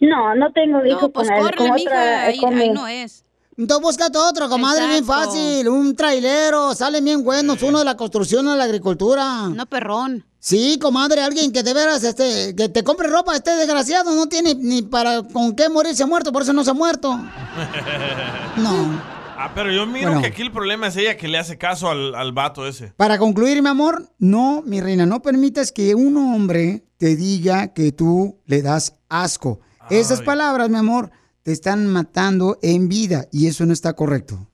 [0.00, 1.42] No, no tengo hijos pues con él.
[1.42, 3.24] córrele, con mija, otra, ahí- con ahí mi- no es.
[3.56, 5.68] Entonces búscate otro, comadre, bien fácil.
[5.68, 7.62] Un trailero, salen bien buenos.
[7.62, 9.48] Uno de la construcción o de la agricultura.
[9.48, 10.26] No, perrón.
[10.40, 14.54] Sí, comadre, alguien que de veras, este, que te compre ropa, este desgraciado, no tiene
[14.56, 17.16] ni para con qué morirse muerto, por eso no se ha muerto.
[18.56, 19.14] No.
[19.44, 20.22] Ah, pero yo miro Bueno.
[20.22, 22.94] que aquí el problema es ella que le hace caso al, al vato ese.
[22.96, 27.92] Para concluir, mi amor, no, mi reina, no permitas que un hombre te diga que
[27.92, 29.60] tú le das asco.
[29.90, 30.24] Esas Ay.
[30.24, 31.10] palabras, mi amor,
[31.42, 34.48] te están matando en vida y eso no está correcto.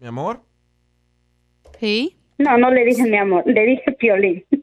[0.00, 0.42] ¿Mi amor?
[1.78, 2.16] ¿Sí?
[2.38, 4.44] No, no le dije mi amor, le dije piolín.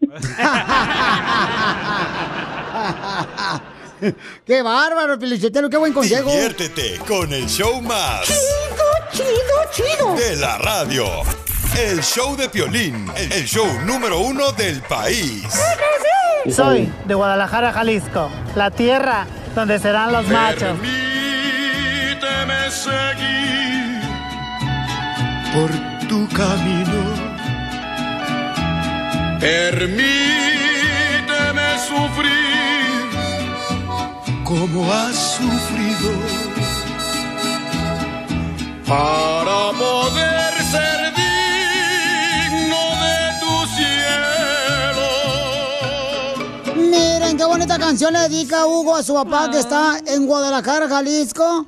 [4.46, 5.70] ¡Qué bárbaro, Felicitero!
[5.70, 6.30] ¡Qué buen consejo!
[6.32, 8.28] Diviértete con el show más.
[9.12, 9.28] Chido,
[9.72, 10.16] chido.
[10.16, 11.06] De la radio.
[11.78, 15.44] El show de Piolín, el show número uno del país.
[16.54, 20.78] Soy de Guadalajara, Jalisco, la tierra donde serán los machos.
[20.80, 24.02] Permíteme seguir
[25.54, 25.70] por
[26.08, 27.30] tu camino.
[29.40, 30.10] Permíteme
[31.88, 32.59] sufrir
[34.50, 36.12] cómo has sufrido
[38.88, 45.10] para poder ser digno de tu cielo.
[46.76, 51.68] Miren qué bonita canción le dedica Hugo a su papá que está en Guadalajara, Jalisco.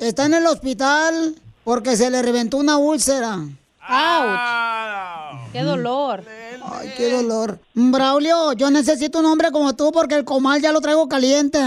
[0.00, 3.38] Está en el hospital porque se le reventó una úlcera.
[3.80, 5.52] ¡Auch!
[5.52, 6.22] ¡Qué dolor!
[6.22, 6.43] Mm.
[6.72, 7.58] Ay, qué dolor.
[7.74, 11.58] Braulio, yo necesito un hombre como tú porque el comal ya lo traigo caliente.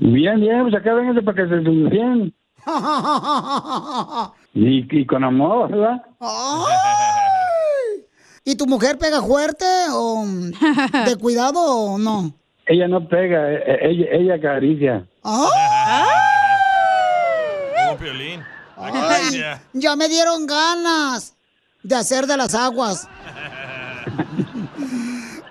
[0.00, 2.34] Bien, bien, pues acá vénganse para que se bien.
[4.56, 6.00] Y, y con amor, ¿verdad?
[6.20, 8.04] Ay.
[8.44, 10.24] ¿Y tu mujer pega fuerte o
[11.06, 12.32] de cuidado o no?
[12.66, 15.06] Ella no pega, eh, eh, ella, ella acaricia.
[18.76, 19.60] Ay, caricia.
[19.72, 21.33] ya me dieron ganas
[21.84, 23.08] de hacer de las aguas.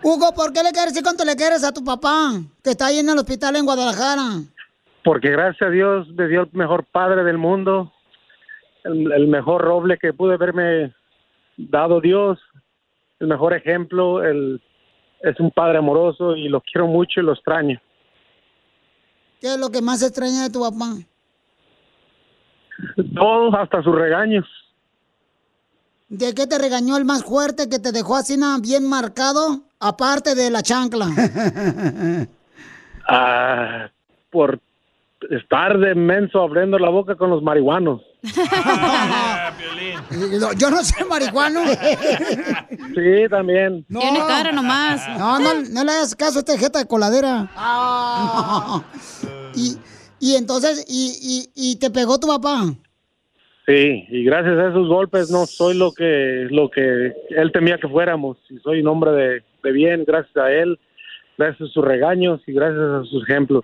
[0.03, 2.31] Hugo, ¿por qué le quieres decir cuánto le quieres a tu papá
[2.61, 4.41] que está ahí en el hospital en Guadalajara?
[5.05, 7.93] Porque gracias a Dios me dio el mejor padre del mundo,
[8.83, 10.93] el, el mejor roble que pude haberme
[11.55, 12.39] dado Dios,
[13.19, 14.61] el mejor ejemplo, el,
[15.21, 17.79] es un padre amoroso y lo quiero mucho y lo extraño.
[19.39, 20.95] ¿Qué es lo que más extraña de tu papá?
[23.15, 24.45] Todo, hasta sus regaños.
[26.13, 29.63] ¿De qué te regañó el más fuerte que te dejó así nada bien marcado?
[29.79, 31.07] Aparte de la chancla.
[33.05, 33.89] Ah,
[34.31, 34.61] por
[35.29, 38.01] estar de menso abriendo la boca con los marihuanos.
[40.57, 41.59] Yo no soy marihuano.
[42.95, 43.85] Sí, también.
[43.89, 45.01] Tiene cara nomás.
[45.19, 47.51] No, no, no le hagas caso a este jeta de coladera.
[49.53, 49.77] y,
[50.21, 52.73] y entonces, y, y, y te pegó tu papá.
[53.65, 57.87] Sí, y gracias a esos golpes no soy lo que lo que él temía que
[57.87, 58.37] fuéramos.
[58.49, 60.77] Y soy un hombre de, de bien gracias a él,
[61.37, 63.63] gracias a sus regaños y gracias a sus ejemplos.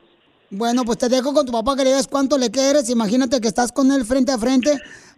[0.51, 2.89] Bueno, pues te dejo con tu papá que le digas cuánto le quieres.
[2.89, 4.71] Imagínate que estás con él frente a frente,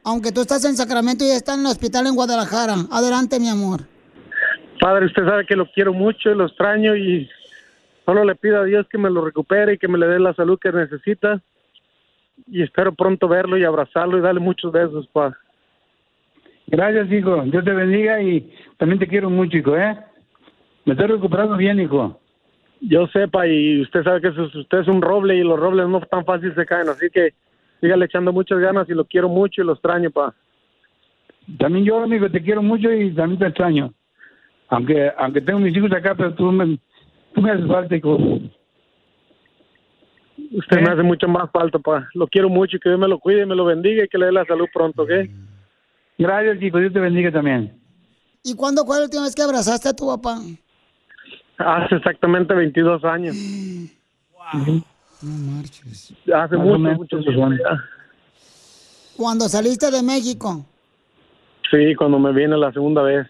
[0.03, 2.75] aunque tú estás en Sacramento y está en el hospital en Guadalajara.
[2.91, 3.81] Adelante, mi amor.
[4.81, 7.29] Padre, usted sabe que lo quiero mucho y lo extraño y
[8.03, 10.33] solo le pido a Dios que me lo recupere y que me le dé la
[10.33, 11.41] salud que necesita.
[12.47, 15.35] Y espero pronto verlo y abrazarlo y darle muchos besos, pa.
[16.67, 17.41] Gracias, hijo.
[17.43, 19.97] Dios te bendiga y también te quiero mucho, hijo, ¿eh?
[20.85, 22.19] Me estoy recuperando bien, hijo.
[22.79, 26.25] Yo sepa y usted sabe que usted es un roble y los robles no tan
[26.25, 27.33] fácil se caen, así que
[27.79, 30.33] sígale echando muchas ganas y lo quiero mucho y lo extraño, pa.
[31.59, 33.93] También yo, amigo, te quiero mucho y también te extraño.
[34.69, 36.79] Aunque aunque tengo mis hijos acá, pero tú me,
[37.33, 38.17] tú me haces falta, hijo.
[40.51, 42.09] Usted me hace mucho más falta, pa.
[42.13, 44.17] Lo quiero mucho y que Dios me lo cuide y me lo bendiga y que
[44.17, 45.09] le dé la salud pronto, ¿ok?
[46.17, 46.77] Gracias, hijo.
[46.77, 47.79] Dios te bendiga también.
[48.43, 50.39] ¿Y cuándo fue la última vez que abrazaste a tu papá?
[51.57, 53.35] Hace exactamente 22 años.
[55.21, 56.13] No marches.
[56.33, 57.57] Hace mucho, mucho son.
[57.57, 57.83] ya.
[59.15, 60.65] Cuando saliste de México.
[61.69, 63.27] Sí, cuando me vine la segunda vez.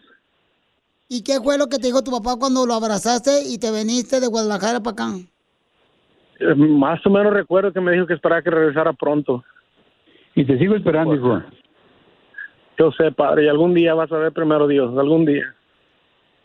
[1.08, 4.22] ¿Y qué fue lo que te dijo tu papá cuando lo abrazaste y te viniste
[4.22, 5.18] de Guadalajara para acá?
[6.56, 9.44] Más o menos recuerdo que me dijo que esperaba que regresara pronto.
[10.36, 11.42] Y te sigo esperando, hijo.
[12.78, 15.54] Yo sé, padre, y algún día vas a ver primero Dios, algún día.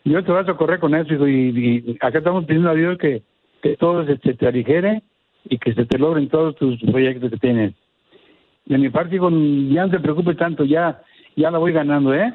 [0.03, 1.27] Yo te vas a correr con eso, hijo.
[1.27, 3.23] Y, y acá estamos pidiendo a Dios que,
[3.61, 5.01] que todo se, se te aligere
[5.45, 7.73] y que se te logren todos tus proyectos que tienes.
[8.65, 10.65] De mi parte, hijo, ya no te preocupes tanto.
[10.65, 11.01] Ya,
[11.35, 12.33] ya la voy ganando, ¿eh?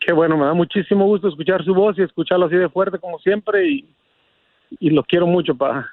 [0.00, 3.18] Qué bueno, me da muchísimo gusto escuchar su voz y escucharlo así de fuerte como
[3.18, 3.88] siempre y,
[4.78, 5.90] y lo quiero mucho, pa.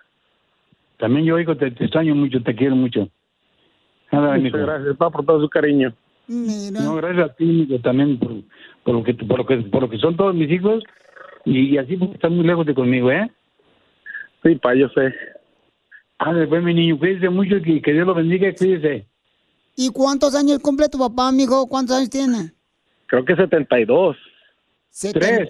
[1.04, 3.10] También yo, hijo, te, te extraño mucho, te quiero mucho.
[4.10, 5.94] Nada, Muchas gracias, pa, por todo su cariño.
[6.30, 8.32] No, gracias a ti, mijo, también por,
[8.86, 10.82] por lo que por lo que por lo que son todos mis hijos
[11.44, 13.30] y, y así porque están muy lejos de conmigo, ¿eh?
[14.44, 15.14] Sí, pa, yo sé.
[16.20, 19.06] Ándale, pues, mi niño, cuídese mucho y que, que Dios lo bendiga y cuídese.
[19.76, 21.68] ¿Y cuántos años cumple tu papá, amigo?
[21.68, 22.54] ¿Cuántos años tiene?
[23.08, 24.16] Creo que 72.
[24.90, 25.50] Setenta-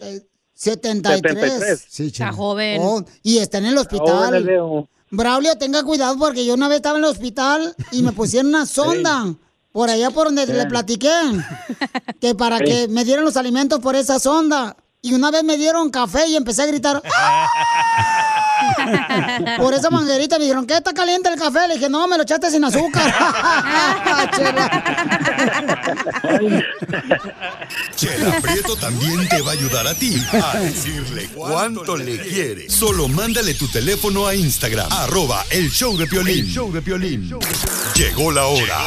[0.55, 1.13] 73.
[1.13, 1.85] 73.
[1.89, 2.79] Sí, Está joven.
[2.81, 4.43] Oh, y está en el hospital.
[4.43, 4.89] veo.
[5.15, 8.65] Braulio, tenga cuidado porque yo una vez estaba en el hospital y me pusieron una
[8.65, 9.33] sonda
[9.71, 11.11] por allá por donde le platiqué.
[12.19, 12.63] Que para Sí.
[12.65, 14.75] que me dieran los alimentos por esa sonda.
[15.03, 17.01] Y una vez me dieron café y empecé a gritar.
[17.15, 17.47] ¡Ah!
[19.57, 21.67] Por esa manguerita me dijeron, ¿qué está caliente el café?
[21.67, 23.13] Le dije, no, me lo echaste sin azúcar.
[27.95, 32.69] Chela Prieto también te va a ayudar a ti a decirle cuánto le quiere.
[32.69, 36.45] Solo mándale tu teléfono a Instagram, arroba el show de Piolín.
[36.47, 37.29] show de Piolín.
[37.95, 38.79] Llegó la hora,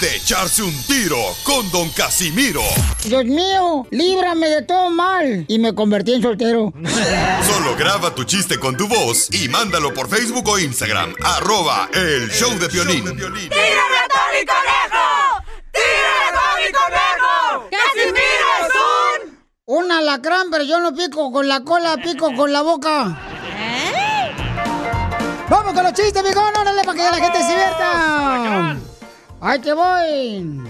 [0.00, 2.62] de echarse un tiro con Don Casimiro.
[3.04, 5.44] Dios mío, líbrame de todo mal.
[5.48, 6.72] Y me convertí en soltero.
[7.46, 12.28] Solo graba tu chiste con tu voz y mándalo por Facebook o Instagram, arroba el
[12.30, 13.04] show de Piolín.
[13.04, 15.06] ¡Tírame a Tony Conejo!
[15.72, 17.68] ¡Tírame a Tony Conejo!
[17.70, 18.74] ¡Casimiro es
[19.28, 23.16] un Un alacrán, pero yo no pico con la cola, pico con la boca.
[25.48, 26.56] ¡Vamos con los chistes, mijón!
[26.56, 28.76] ¡Órale, para que la gente se divierta!
[29.40, 30.64] ¡Ahí te voy!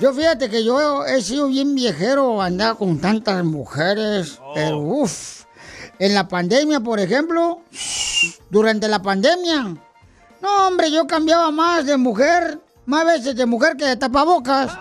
[0.00, 5.43] Yo fíjate que yo he sido bien viejero, andaba con tantas mujeres, pero uff.
[5.98, 7.60] En la pandemia, por ejemplo,
[8.50, 9.76] durante la pandemia,
[10.42, 14.72] no, hombre, yo cambiaba más de mujer, más veces de mujer que de tapabocas.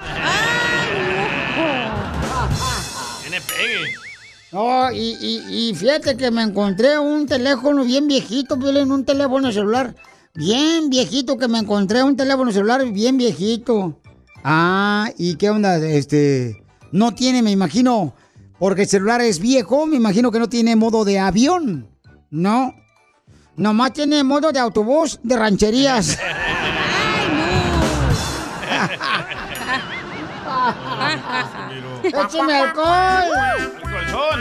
[4.51, 9.95] No, y, y- y fíjate que me encontré un teléfono bien viejito, un teléfono celular.
[10.35, 13.99] Bien viejito que me encontré un teléfono celular bien viejito.
[14.43, 15.77] Ah, ¿y qué onda?
[15.77, 18.13] Este, no tiene, me imagino,
[18.63, 21.89] porque el celular es viejo, me imagino que no tiene modo de avión.
[22.29, 22.73] No.
[23.57, 26.17] Nomás tiene modo de autobús de rancherías.
[32.05, 33.25] ¡Écheme alcohol!
[33.81, 34.39] colchón!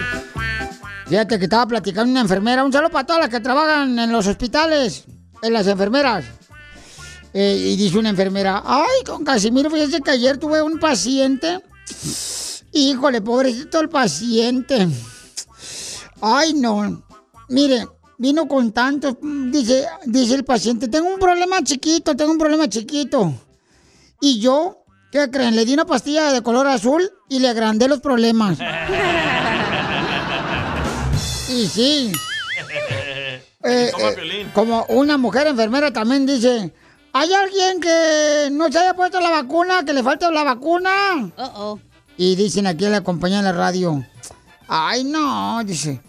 [1.09, 2.62] Fíjate que estaba platicando una enfermera.
[2.62, 5.05] Un saludo para todas las que trabajan en los hospitales,
[5.43, 6.25] en las enfermeras.
[7.35, 11.61] Eh, y dice una enfermera, ay, con Casimiro, fíjese que ayer tuve un paciente.
[12.73, 14.89] Híjole, pobrecito el paciente.
[16.20, 17.03] Ay, no.
[17.49, 22.68] Mire, vino con tanto, dice, dice el paciente, tengo un problema chiquito, tengo un problema
[22.68, 23.35] chiquito.
[24.20, 25.57] Y yo, ¿qué creen?
[25.57, 28.59] Le di una pastilla de color azul y le agrandé los problemas.
[31.49, 32.12] Y sí.
[33.64, 36.75] Eh, eh, como una mujer enfermera también dice,
[37.12, 41.31] ¿hay alguien que no se haya puesto la vacuna, que le falta la vacuna?
[42.17, 44.05] Y dicen aquí en la compañía de la radio,
[44.69, 46.01] ay no, dice,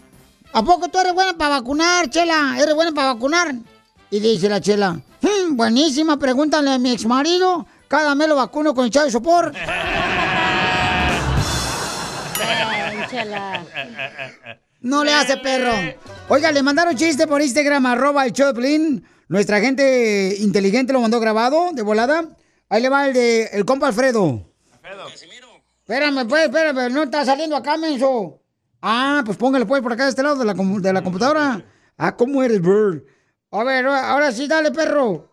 [0.52, 2.56] ¿a poco tú eres buena para vacunar, Chela?
[2.60, 3.54] ¿Eres buena para vacunar?
[4.10, 8.74] Y dice la Chela, "Hmm, buenísima, pregúntale a mi ex marido, cada mes lo vacuno
[8.74, 9.52] con chavo y sopor.
[14.80, 15.72] No le hace perro.
[16.28, 19.02] Oiga, le mandaron chiste por Instagram, arroba el Choplin.
[19.28, 22.24] Nuestra gente inteligente lo mandó grabado, de volada.
[22.68, 24.42] Ahí le va el de el compa Alfredo.
[25.86, 28.40] Espérame, pues, espérame, no está saliendo acá, menso.
[28.80, 31.62] Ah, pues póngale pues por acá de este lado de la, com- de la computadora.
[31.98, 33.02] Ah, ¿cómo eres, Bird?
[33.50, 35.30] A ver, ahora sí, dale, perro.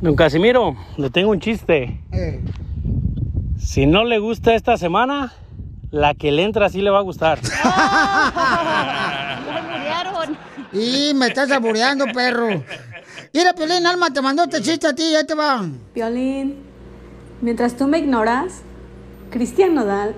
[0.00, 2.00] Don Casimiro, le tengo un chiste.
[2.12, 2.40] Eh.
[3.58, 5.32] Si no le gusta esta semana,
[5.90, 7.40] la que le entra sí le va a gustar.
[10.72, 12.48] Y me estás saboreando, perro.
[13.32, 15.64] Mira, Piolín, Alma, te mandó este chiste a ti, ahí te va.
[15.94, 16.56] Violín,
[17.40, 18.62] mientras tú me ignoras,
[19.34, 20.14] Cristian Nodal,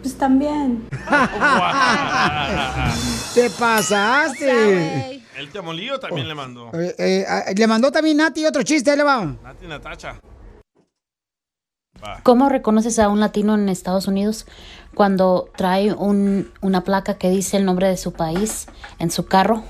[0.00, 0.86] pues también.
[3.34, 5.20] Te pasaste.
[5.36, 6.70] El temolío también le mandó.
[6.72, 9.24] Eh, eh, ah, le mandó también Nati otro chiste, ahí le va.
[9.42, 10.20] Nati Natacha.
[12.22, 14.46] ¿Cómo reconoces a un latino en Estados Unidos
[14.94, 18.66] cuando trae un- una placa que dice el nombre de su país
[19.00, 19.64] en su carro?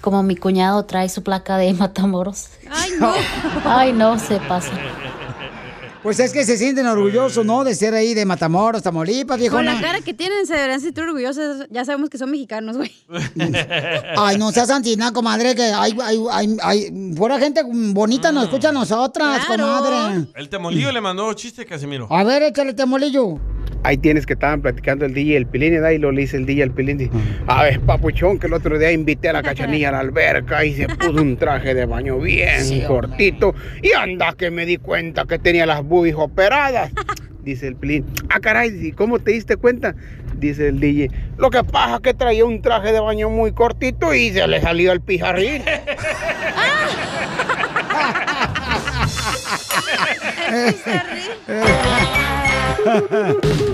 [0.00, 2.48] Como mi cuñado trae su placa de Matamoros.
[2.68, 3.12] Ay, no.
[3.66, 4.72] Ay, no, se pasa.
[6.02, 7.62] Pues es que se sienten orgullosos, ¿no?
[7.62, 9.74] De ser ahí de Matamoros, Tamaulipas, Con viejona.
[9.74, 11.66] la cara que tienen se deberían sentir orgullosos.
[11.70, 12.90] Ya sabemos que son mexicanos, güey.
[14.16, 18.70] Ay, no seas antina, comadre, que hay, hay, hay, hay- pura gente bonita nos escucha
[18.70, 20.26] a nosotras, comadre.
[20.34, 22.06] El temolío le mandó chiste, Casimiro.
[22.10, 23.38] A ver, échale temolillo.
[23.82, 25.90] Ahí tienes que estaban platicando el DJ y el Pilín, ¿verdad?
[25.90, 26.98] y lo le dice el DJ al Pilín.
[26.98, 27.10] dice,
[27.46, 30.74] A ver, papuchón, que el otro día invité a la cachanilla a la alberca y
[30.74, 33.08] se puso un traje de baño bien Sí, hombre.
[33.08, 33.54] cortito.
[33.82, 36.90] Y anda que me di cuenta que tenía las boobies operadas.
[37.42, 38.04] Dice el Pilín.
[38.28, 39.94] Ah, caray, ¿y cómo te diste cuenta?
[40.38, 41.10] Dice el DJ.
[41.38, 44.60] Lo que pasa es que traía un traje de baño muy cortito y se le
[44.60, 45.62] salió el pijarrín.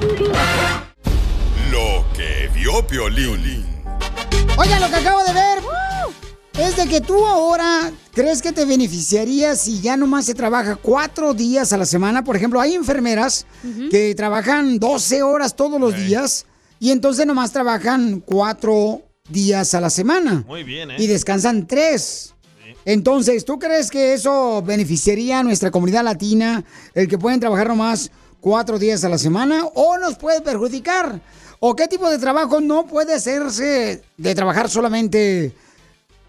[1.70, 3.64] Lo que vio Piolín.
[4.57, 5.59] Oigan, lo que acabo de ver
[6.59, 11.34] es de que tú ahora crees que te beneficiaría si ya nomás se trabaja cuatro
[11.34, 12.24] días a la semana.
[12.24, 13.47] Por ejemplo, hay enfermeras
[13.91, 16.47] que trabajan 12 horas todos los días
[16.80, 20.45] y entonces nomás trabajan cuatro días a la semana.
[20.47, 20.97] Muy bien, ¿eh?
[20.99, 22.34] Y descansan tres.
[22.84, 26.64] Entonces, ¿tú crees que eso beneficiaría a nuestra comunidad latina,
[26.95, 28.11] el que pueden trabajar nomás
[28.47, 31.20] cuatro días a la semana, o nos puede perjudicar?
[31.59, 35.51] ¿O qué tipo de trabajo no puede hacerse de trabajar solamente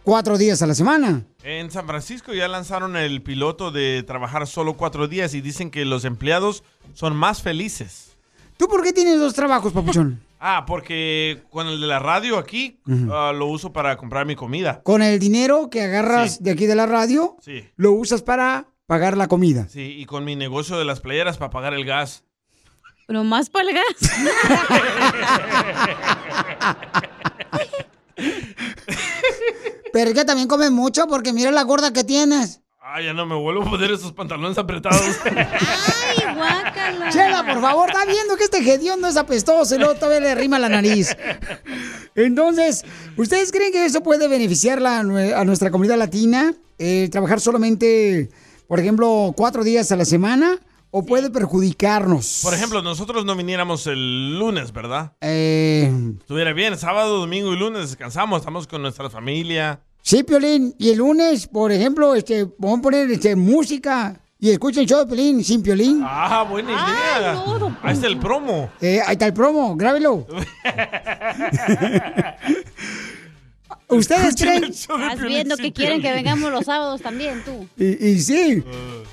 [0.04, 1.28] cuatro días a la semana?
[1.44, 5.86] En San Francisco ya lanzaron el piloto de trabajar solo cuatro días y dicen que
[5.86, 6.64] los empleados
[6.96, 8.18] son más felices.
[8.58, 10.20] ¿Tú por qué tienes dos trabajos, papuchón?
[10.40, 12.80] Ah, porque con el de la radio aquí
[13.12, 14.82] ah, lo uso para comprar mi comida.
[14.84, 17.64] Con el dinero que agarras de aquí de la radio, Sí.
[17.76, 19.68] lo usas para pagar la comida.
[19.70, 22.24] Sí, y con mi negocio de las playeras para pagar el gas.
[23.08, 24.12] Nomás para el gas.
[29.94, 32.62] Pero es que también comes mucho porque mira la gorda que tienes.
[32.82, 35.02] Ah, ya no me vuelvo a poner esos pantalones apretados.
[35.26, 37.10] Ay, guácala.
[37.10, 40.58] Chela, por favor, está viendo que este hediondo es apestoso y luego todavía le rima
[40.58, 41.16] la nariz.
[42.16, 42.86] Entonces,
[43.18, 46.54] ¿ustedes creen que eso puede beneficiar la- a nuestra comunidad latina?
[46.80, 48.30] Eh, ¿Trabajar solamente,
[48.68, 50.60] por ejemplo, cuatro días a la semana?
[50.90, 52.40] ¿O puede perjudicarnos?
[52.44, 55.12] Por ejemplo, nosotros no viniéramos el lunes, ¿verdad?
[55.22, 59.82] Eh, Estuviera bien, sábado, domingo y lunes descansamos, estamos con nuestra familia.
[60.02, 60.74] sí, Piolín.
[60.80, 65.00] Y el lunes, por ejemplo, este, vamos a poner este, música y escuchen el show
[65.00, 66.02] de Piolín sin Piolín.
[66.06, 67.44] Ah, buena idea.
[67.84, 68.70] Ahí está el promo.
[68.80, 70.26] Eh, ahí está el promo, grábelo.
[73.90, 74.66] ¿Ustedes creen?
[74.66, 77.66] Estás viendo que quieren que vengamos los sábados también, tú.
[77.78, 78.64] Y, y sí,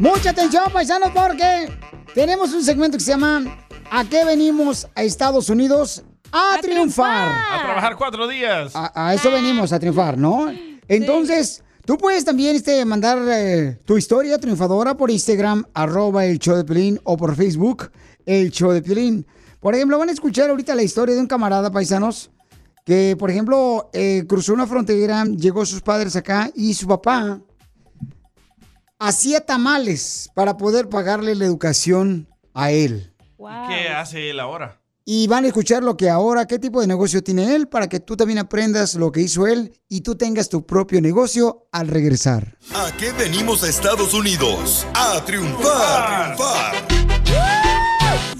[0.00, 1.70] Mucha atención, paisanos, porque
[2.14, 3.42] tenemos un segmento que se llama
[3.90, 6.02] ¿A qué venimos a Estados Unidos?
[6.32, 7.28] A, triunfar.
[7.28, 8.72] A trabajar cuatro días.
[8.74, 10.52] A, a eso venimos, a triunfar, ¿no?
[10.88, 16.56] Entonces, tú puedes también este, mandar eh, tu historia triunfadora por Instagram, arroba el show
[16.56, 17.90] de Piolín, o por Facebook,
[18.26, 19.26] el show de Piolín.
[19.60, 22.30] Por ejemplo, van a escuchar ahorita la historia de un camarada, paisanos,
[22.84, 27.40] que, por ejemplo, eh, cruzó una frontera, llegó sus padres acá y su papá
[28.98, 33.12] hacía tamales para poder pagarle la educación a él.
[33.68, 34.80] ¿Qué hace él ahora?
[35.06, 38.00] Y van a escuchar lo que ahora, qué tipo de negocio tiene él, para que
[38.00, 42.56] tú también aprendas lo que hizo él y tú tengas tu propio negocio al regresar.
[42.72, 44.86] ¿A qué venimos a Estados Unidos?
[44.94, 46.74] A triunfar, a triunfar.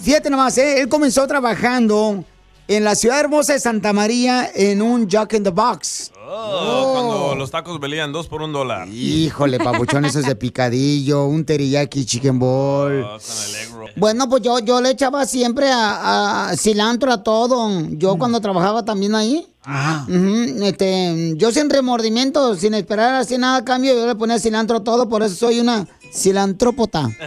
[0.03, 0.81] Fíjate nomás, ¿eh?
[0.81, 2.25] él comenzó trabajando
[2.67, 6.13] en la ciudad hermosa de Santa María en un Jack in the Box.
[6.27, 8.89] Oh, Cuando los tacos valían dos por un dólar.
[8.89, 13.03] Híjole, papuchón, eso es de picadillo, un teriyaki chicken ball.
[13.05, 13.91] Oh, con el egg roll.
[13.97, 17.69] Bueno, pues yo, yo le echaba siempre a, a cilantro a todo.
[17.91, 19.47] Yo cuando trabajaba también ahí.
[19.67, 24.79] Ujú, este, yo sin remordimiento, sin esperar así nada a cambio, yo le ponía cilantro
[24.79, 27.09] a todo, por eso soy una cilantrópota.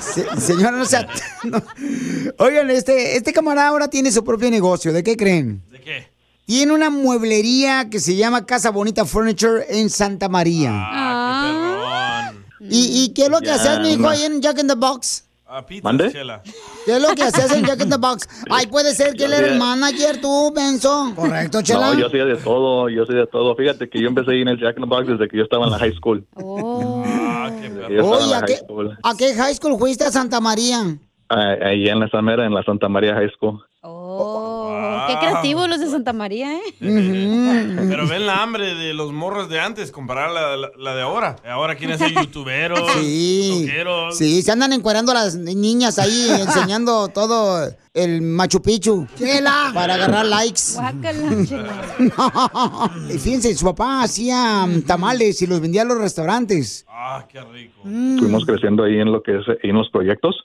[0.00, 1.06] Se- señora, no sea...
[1.44, 1.60] no.
[2.38, 4.92] Oigan, este, este camarada ahora tiene su propio negocio.
[4.92, 5.62] ¿De qué creen?
[6.50, 6.58] ¿De qué?
[6.58, 10.70] Tiene una mueblería que se llama Casa Bonita Furniture en Santa María.
[10.72, 14.74] Ah, ¿Y, y qué es lo que hacías, mi hijo, ahí en Jack in the
[14.74, 15.24] Box?
[15.52, 16.12] A pizza, ¿Mande?
[16.12, 16.42] chela.
[16.86, 18.28] ¿Qué es lo que hacías en Jack in the Box?
[18.50, 21.12] Ay, puede ser que él era el manager, tú, Benzo.
[21.16, 21.92] Correcto, Chela.
[21.92, 23.56] No, yo soy de todo, yo soy de todo.
[23.56, 25.64] Fíjate que yo empecé ahí en el Jack in the Box desde que yo estaba
[25.64, 26.24] en la high school.
[26.36, 28.98] Yo estaba en Oye, ¿a qué, school.
[29.02, 30.96] ¿a qué high school fuiste a Santa María?
[31.28, 33.60] Ah, Ahí en la Samera, en la Santa María High School.
[33.82, 34.49] Oh,
[35.06, 36.60] qué creativos los de Santa María, ¿eh?
[36.80, 41.36] Pero ven la hambre de los morros de antes comparar la, la- la de ahora.
[41.46, 43.64] Ahora quieren ser youtuberos, Sí.
[43.66, 44.16] toqueros.
[44.16, 49.06] Sí, se andan encuerando las niñas ahí enseñando todo el Machu Picchu.
[49.18, 49.70] Chela.
[49.74, 50.60] Para agarrar likes.
[50.74, 51.70] Guácala.
[53.14, 56.84] Y fíjense, su papá hacía mm, tamales y los vendía a los restaurantes.
[56.88, 57.80] Ah, qué rico.
[57.82, 60.36] Fuimos creciendo ahí en lo que es, ahí en los proyectos.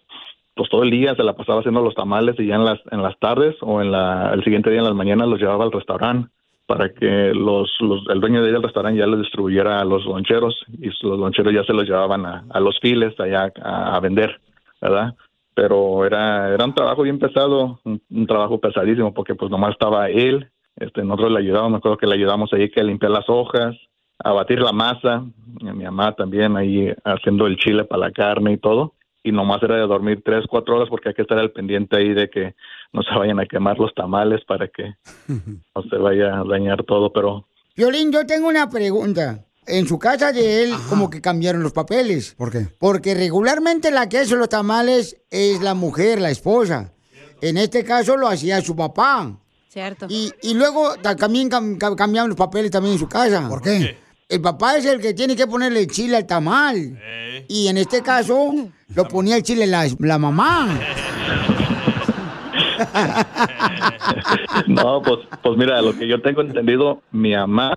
[0.56, 3.04] Pues todo el día se la pasaba haciendo los tamales y ya en las, en
[3.04, 6.30] las tardes o en la, el siguiente día en las mañanas los llevaba al restaurante
[6.66, 10.88] para que los, los, el dueño del restaurante ya les distribuyera a los loncheros y
[11.06, 14.40] los loncheros ya se los llevaban a, los files allá a, vender,
[14.82, 15.14] ¿verdad?
[15.54, 20.50] Pero era, era un trabajo bien pesado, un, trabajo pesadísimo porque pues nomás estaba él,
[20.78, 23.76] este, nosotros le ayudábamos, me acuerdo que le ayudamos ahí que a limpiar las hojas,
[24.24, 25.24] a batir la masa,
[25.68, 28.95] a mi mamá también ahí haciendo el chile para la carne y todo.
[29.28, 32.14] Y nomás era de dormir tres, cuatro horas porque hay que estar al pendiente ahí
[32.14, 32.54] de que
[32.94, 34.94] no se vayan a quemar los tamales para que
[35.28, 37.12] no se vaya a dañar todo.
[37.12, 39.44] Pero Violín, yo tengo una pregunta.
[39.68, 42.36] En su casa de él, como que cambiaron los papeles.
[42.38, 42.68] ¿Por qué?
[42.78, 46.94] Porque regularmente la que hace los tamales es la mujer, la esposa.
[47.42, 49.40] En este caso lo hacía su papá.
[49.70, 50.06] Cierto.
[50.08, 53.50] Y, y luego ta- también cam- cam- cambiaron los papeles también en su casa.
[53.50, 53.98] ¿Por qué?
[54.28, 57.00] El papá es el que tiene que ponerle chile al tamal.
[57.48, 58.52] Y en este caso
[58.96, 60.68] lo ponía el chile la, la mamá.
[64.68, 67.72] no, pues, pues mira, lo que yo tengo entendido, mi mamá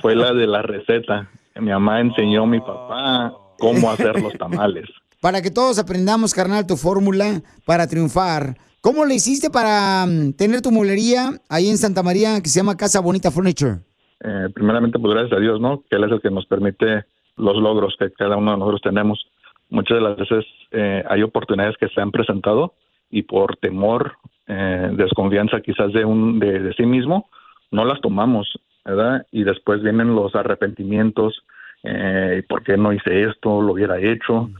[0.00, 1.30] fue la de la receta.
[1.54, 4.86] Mi mamá enseñó a mi papá cómo hacer los tamales.
[5.20, 8.58] Para que todos aprendamos, carnal, tu fórmula para triunfar.
[8.80, 12.76] ¿Cómo le hiciste para mm, tener tu mueblería ahí en Santa María que se llama
[12.76, 13.82] Casa Bonita Furniture?
[14.24, 15.82] Eh, primeramente, pues gracias a Dios, ¿no?
[15.90, 17.04] Que Él es el que nos permite
[17.36, 19.26] los logros que cada uno de nosotros tenemos.
[19.70, 22.74] Muchas de las veces eh, hay oportunidades que se han presentado
[23.10, 24.12] y por temor,
[24.46, 27.28] eh, desconfianza quizás de, un, de, de sí mismo,
[27.70, 28.48] no las tomamos,
[28.84, 29.26] ¿verdad?
[29.32, 31.42] Y después vienen los arrepentimientos,
[31.82, 33.60] eh, ¿por qué no hice esto?
[33.60, 34.50] Lo hubiera hecho.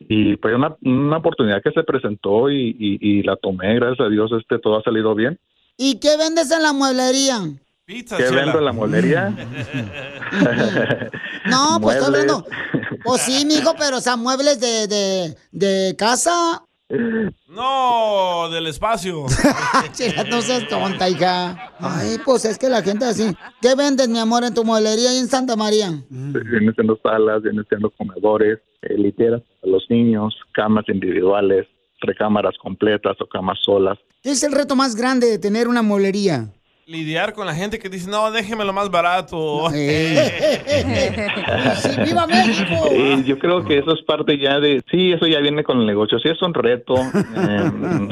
[0.00, 4.10] Y pues una, una oportunidad que se presentó y, y, y la tomé, gracias a
[4.10, 5.38] Dios, este todo ha salido bien.
[5.78, 7.38] ¿Y qué vendes en la mueblería?
[7.86, 9.32] ¿Qué vendo en la molería?
[11.46, 12.44] No, pues estoy hablando.
[13.04, 16.64] Pues sí, mijo, pero o sea, muebles de, de, de casa.
[17.48, 19.26] No, del espacio.
[19.92, 21.72] Chela, no seas tonta, hija.
[21.78, 23.32] Ay, pues es que la gente así.
[23.62, 25.92] ¿Qué vendes, mi amor, en tu mueblería ahí en Santa María?
[26.10, 31.68] Vienen siendo salas, vienen siendo comedores, eh, literas para los niños, camas individuales,
[32.00, 33.98] recámaras completas o camas solas.
[34.22, 36.50] ¿Qué es el reto más grande de tener una mueblería?
[36.88, 39.68] Lidiar con la gente que dice, no, déjeme lo más barato.
[42.04, 42.88] ¡Viva México!
[42.94, 45.86] Y yo creo que eso es parte ya de, sí, eso ya viene con el
[45.86, 46.94] negocio, sí es un reto,
[47.34, 48.08] em,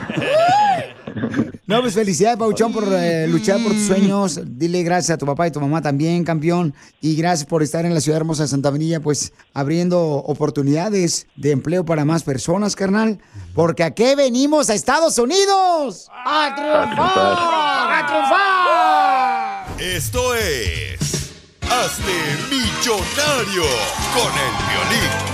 [1.66, 4.38] No, pues felicidades, Pauchón, por eh, luchar por tus sueños.
[4.44, 6.74] Dile gracias a tu papá y tu mamá también, campeón.
[7.00, 11.52] Y gracias por estar en la ciudad hermosa de Santa María, pues abriendo oportunidades de
[11.52, 13.18] empleo para más personas, carnal.
[13.54, 16.10] Porque aquí venimos a Estados Unidos.
[16.12, 18.04] ¡A triunfar!
[18.04, 19.80] ¡A triunfar!
[19.80, 21.32] Esto es.
[21.62, 22.12] Hazte
[22.50, 23.64] millonario
[24.12, 25.33] con el violín.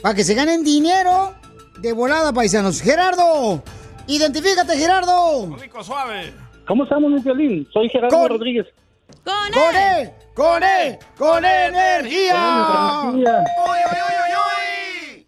[0.00, 1.34] Para que se ganen dinero
[1.80, 2.80] de volada, paisanos.
[2.80, 3.62] Gerardo,
[4.06, 5.54] identifícate, Gerardo.
[5.60, 6.32] Rico, suave.
[6.66, 7.68] ¿Cómo estamos, mi violín?
[7.74, 8.64] Soy Gerardo Con- Rodríguez.
[9.22, 10.10] ¡Con él!
[10.34, 10.98] ¡Con él!
[11.18, 13.00] ¡Con energía!
[13.02, 13.44] Con energía.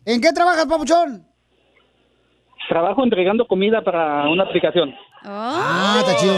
[0.07, 1.27] ¿En qué trabajas, papuchón?
[2.69, 4.95] Trabajo entregando comida para una aplicación.
[5.25, 6.35] Ah, está chido.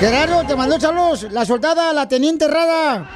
[0.00, 1.28] Gerardo, te mandó saludos.
[1.30, 3.06] La soldada la tenía enterrada.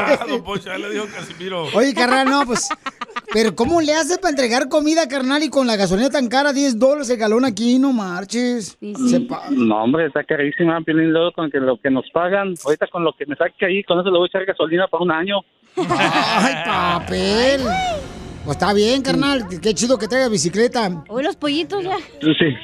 [0.00, 1.66] Ah, don Poncho, ya le dijo Casimiro.
[1.74, 2.68] Oye, carnal, no, pues
[3.32, 6.78] Pero ¿cómo le haces para entregar comida, carnal, y con la gasolina tan cara, 10
[6.78, 7.78] dólares el galón aquí?
[7.78, 8.78] No marches.
[8.80, 13.12] No, hombre, está carísima, Piolín, luego con que lo que nos pagan, ahorita con lo
[13.12, 15.40] que me saque ahí, con eso le voy a echar gasolina para un año.
[15.76, 17.60] ¡Ay, papel!
[18.48, 19.46] Pues está bien, carnal.
[19.60, 21.04] Qué chido que traiga bicicleta.
[21.10, 21.98] Hoy los pollitos ya.
[22.18, 22.56] Sí.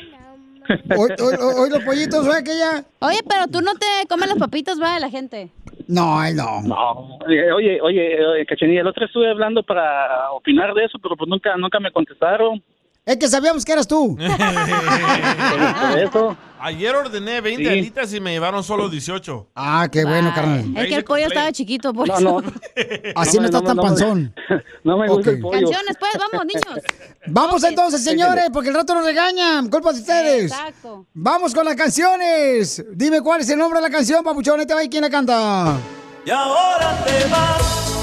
[0.97, 2.83] Hoy, hoy- hoy los pollitos, ¿sabes que ya?
[3.01, 5.51] Oye, pero tú no te comes las papitas, va, de la gente.
[5.87, 6.63] No, ay, no.
[6.63, 11.17] No, oye, oye, oye, oye, Cachanilla, el otro estuve hablando para opinar de eso, pero
[11.19, 12.63] pues nunca, nunca me contestaron.
[13.05, 14.17] Es que sabíamos que eras tú.
[14.19, 16.35] Por eso.
[16.67, 17.69] Ayer ordené 20 Sí.
[17.69, 19.49] alitas y me llevaron solo 18.
[19.55, 20.75] Ah, qué bueno, carnal.
[20.79, 22.23] Es que el pollo estaba chiquito, por No, eso.
[22.41, 22.43] no.
[23.17, 24.35] Así no, me- estás me- tan no panzón.
[24.83, 25.59] No me gusta el pollo.
[25.61, 26.85] Canciones, pues, vamos, niños.
[27.27, 29.69] Vamos entonces, señores, porque el rato nos regañan.
[29.69, 30.53] Culpa de ustedes.
[30.53, 31.07] Exacto.
[31.15, 32.85] Vamos con las canciones.
[32.93, 34.61] Dime cuál es el nombre de la canción, papuchón.
[34.61, 35.77] Ahí te va y quién la canta.
[36.27, 37.94] Y ahora te vas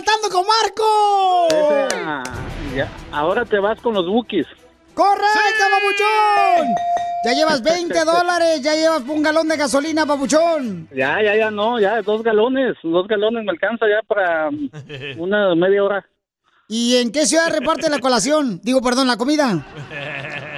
[0.00, 0.02] lograr.
[0.02, 1.48] ¡Ya me veo cantando con Marco!
[2.74, 4.46] Ya, ahora te vas con los bookies.
[4.94, 6.68] ¡Correcto, papuchón!
[7.24, 10.88] Ya llevas 20 dólares, ya llevas un galón de gasolina, papuchón.
[10.94, 14.50] Ya, ya, ya, no, ya, dos galones, dos galones me alcanza ya para
[15.18, 16.06] una media hora.
[16.68, 18.60] ¿Y en qué ciudad reparte la colación?
[18.62, 19.64] Digo, perdón, la comida.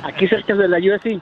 [0.04, 1.20] Aquí cerca de la USC.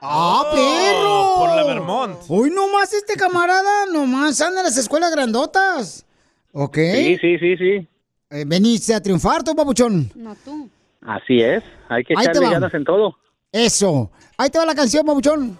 [0.00, 1.34] ¡Ah, perro!
[1.38, 2.16] por la Vermont.
[2.28, 6.04] Uy, nomás este camarada, nomás anda en las escuelas grandotas.
[6.52, 6.76] ¿Ok?
[6.76, 7.88] Sí, sí, sí, sí.
[8.30, 10.10] Eh, veniste a triunfar, tú, papuchón.
[10.14, 10.68] No, tú.
[11.02, 13.16] Así es, hay que Ahí echarle ganas en todo.
[13.50, 14.10] Eso.
[14.36, 15.56] Ahí te va la canción, papuchón.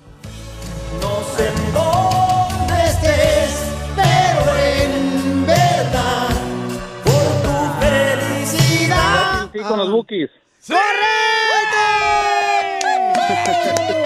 [1.01, 6.29] No sé dónde estés, pero en verdad,
[7.05, 9.51] por tu felicidad.
[9.53, 10.31] Sí, con los bookies.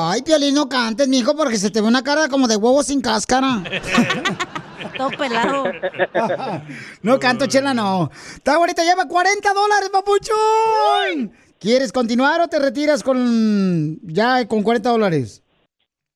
[0.00, 3.00] Ay, Piolín, no cantes, mijo, porque se te ve una cara como de huevo sin
[3.00, 3.62] cáscara.
[4.96, 5.64] Todo pelado.
[7.02, 8.10] No canto, chela, no.
[8.34, 11.32] Está bonita, lleva 40 dólares, papuchón.
[11.58, 15.42] ¿Quieres continuar o te retiras con ya con 40 dólares?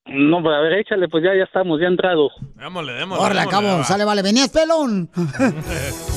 [0.07, 2.33] No, pues a ver, échale, pues ya, ya estamos, ya entrados.
[2.57, 3.25] Démosle, démosle.
[3.25, 4.23] Órale, démosle, acabo, sale, vale.
[4.23, 5.11] Venías pelón.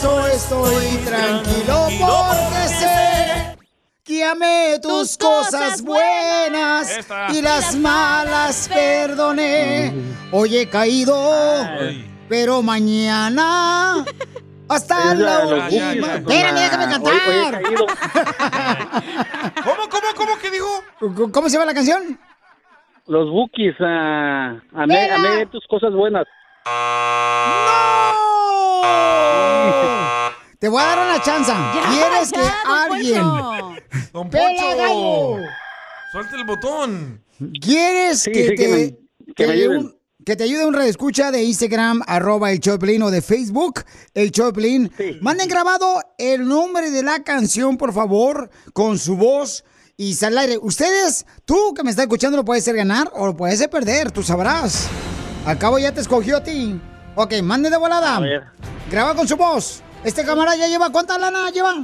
[0.00, 3.56] eso estoy tranquilo porque sé
[4.02, 9.92] que amé tus cosas buenas y las malas perdoné.
[10.32, 11.14] Hoy he caído,
[12.30, 14.02] pero mañana
[14.70, 16.14] hasta la última.
[16.14, 17.12] Espérame, déjame cantar.
[17.12, 17.86] hoy he caído.
[19.64, 21.30] ¿Cómo, cómo, cómo que dijo?
[21.30, 22.18] ¿Cómo se llama la canción?
[23.06, 26.26] Los bookies, ah, amé, amé tus cosas buenas.
[30.58, 31.50] Te voy a dar una chance.
[31.90, 33.22] ¿Quieres que alguien...
[34.12, 34.76] Don ¡Pela, Poncho.
[34.76, 35.36] gallo!
[36.12, 37.24] Suelta el botón.
[37.62, 39.96] ¿Quieres Sí, que, sí, te, que me- que un-
[40.26, 44.92] que te ayude un redescucha de Instagram, arroba el Choplin o de Facebook, el Choplin?
[45.22, 49.64] Manden grabado el nombre de la canción, por favor, con su voz
[49.96, 50.58] y sal al aire.
[50.60, 54.10] Ustedes, tú que me estás escuchando, lo puedes hacer ganar o lo puedes hacer perder,
[54.10, 54.88] tú sabrás.
[55.46, 56.78] Al cabo ya te escogió a ti.
[57.14, 58.16] Ok, manden de volada.
[58.16, 58.44] A ver.
[58.90, 59.82] Graba con su voz.
[60.04, 61.74] Este camarada ya lleva, ¿cuánta lana lleva?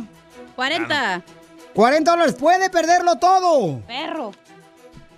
[0.55, 1.23] 40.
[1.75, 2.35] 40 dólares.
[2.39, 3.81] Puede perderlo todo.
[3.87, 4.33] Perro.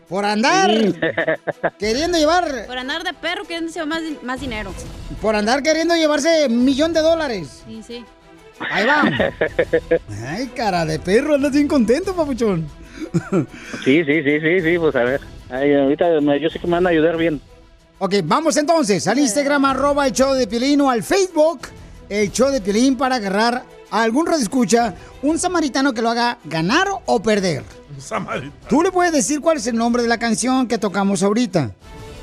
[0.08, 0.70] Por andar
[1.78, 4.72] queriendo llevar, Por andar de perro quieren decir más, más dinero.
[5.20, 7.62] por andar queriendo llevarse un millón de dólares.
[7.66, 8.04] Sí, sí.
[8.58, 9.02] Ahí va.
[10.26, 12.66] Ay, cara de perro, andas bien contento, papuchón.
[13.84, 15.20] Sí, sí, sí, sí, sí, pues a ver.
[15.50, 17.40] Ay, ahorita me- yo sé que me van a ayudar bien.
[18.00, 21.62] Ok, vamos entonces al Instagram, arroba el show de Piolín o al Facebook,
[22.08, 26.86] el show de Piolín para agarrar a algún escucha un samaritano que lo haga ganar
[27.06, 27.64] o perder.
[27.98, 28.68] Samaritano.
[28.68, 31.72] Tú le puedes decir cuál es el nombre de la canción que tocamos ahorita.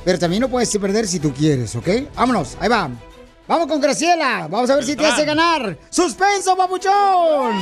[0.05, 1.89] Pero también lo puedes perder si tú quieres, ¿ok?
[2.15, 2.89] Vámonos, ahí va.
[3.45, 4.47] Vamos con Graciela.
[4.49, 5.77] Vamos a ver si te hace ganar.
[5.89, 7.53] ¡Suspenso, papuchón!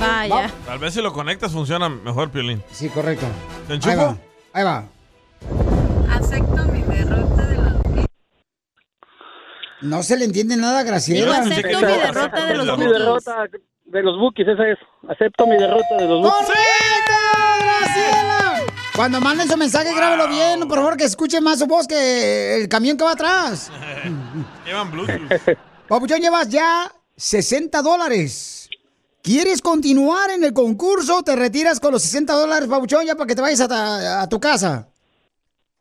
[0.00, 0.50] Vaya.
[0.64, 2.62] Tal vez si lo conectas funciona mejor, Piolín.
[2.72, 3.26] Sí, correcto.
[3.66, 4.18] ¿Te Ahí enchufo?
[4.56, 4.84] Ahí va.
[6.10, 8.06] Acepto mi derrota de los
[9.82, 11.40] No se le entiende nada a Graciela.
[11.42, 12.92] Digo, acepto mi derrota de los mi bookies.
[12.98, 13.46] derrota
[13.84, 14.78] de los bookies, esa es.
[15.08, 16.46] Acepto mi derrota de los bookies.
[16.46, 17.14] ¡Correcto,
[17.60, 18.62] Graciela!
[18.96, 22.68] Cuando manden su mensaje, grábelo bien, por favor, que escuchen más su voz que el
[22.70, 23.70] camión que va atrás.
[24.64, 25.58] Llevan Bluetooth.
[25.88, 28.65] Papuchón, llevas ya 60 dólares.
[29.26, 31.20] ¿Quieres continuar en el concurso?
[31.24, 34.28] ¿Te retiras con los 60 dólares, Papuchón, ya para que te vayas a, ta- a
[34.28, 34.86] tu casa?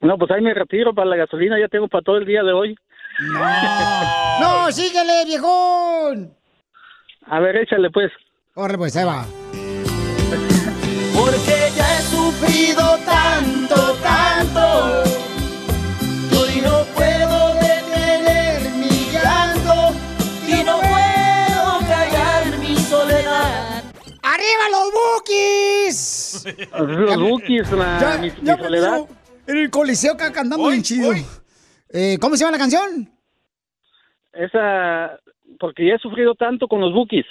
[0.02, 2.52] No, pues ahí me retiro para la gasolina, ya tengo para todo el día de
[2.54, 2.76] hoy.
[4.42, 6.34] No, síguele, viejón.
[7.28, 8.12] A ver, échale pues.
[8.56, 9.26] Órale, pues, ahí va.
[11.14, 13.85] Porque ya he sufrido tanto.
[24.66, 26.46] ¡Arriba los Bookies!
[26.78, 29.00] Los Bookies, la, Ya- mi, ya mi soledad.
[29.48, 31.12] En el coliseo acá cantando bien chido.
[31.90, 33.10] Eh, ¿Cómo se llama la canción?
[34.34, 35.20] Esa,
[35.60, 37.26] porque ya he sufrido tanto con los Bookies.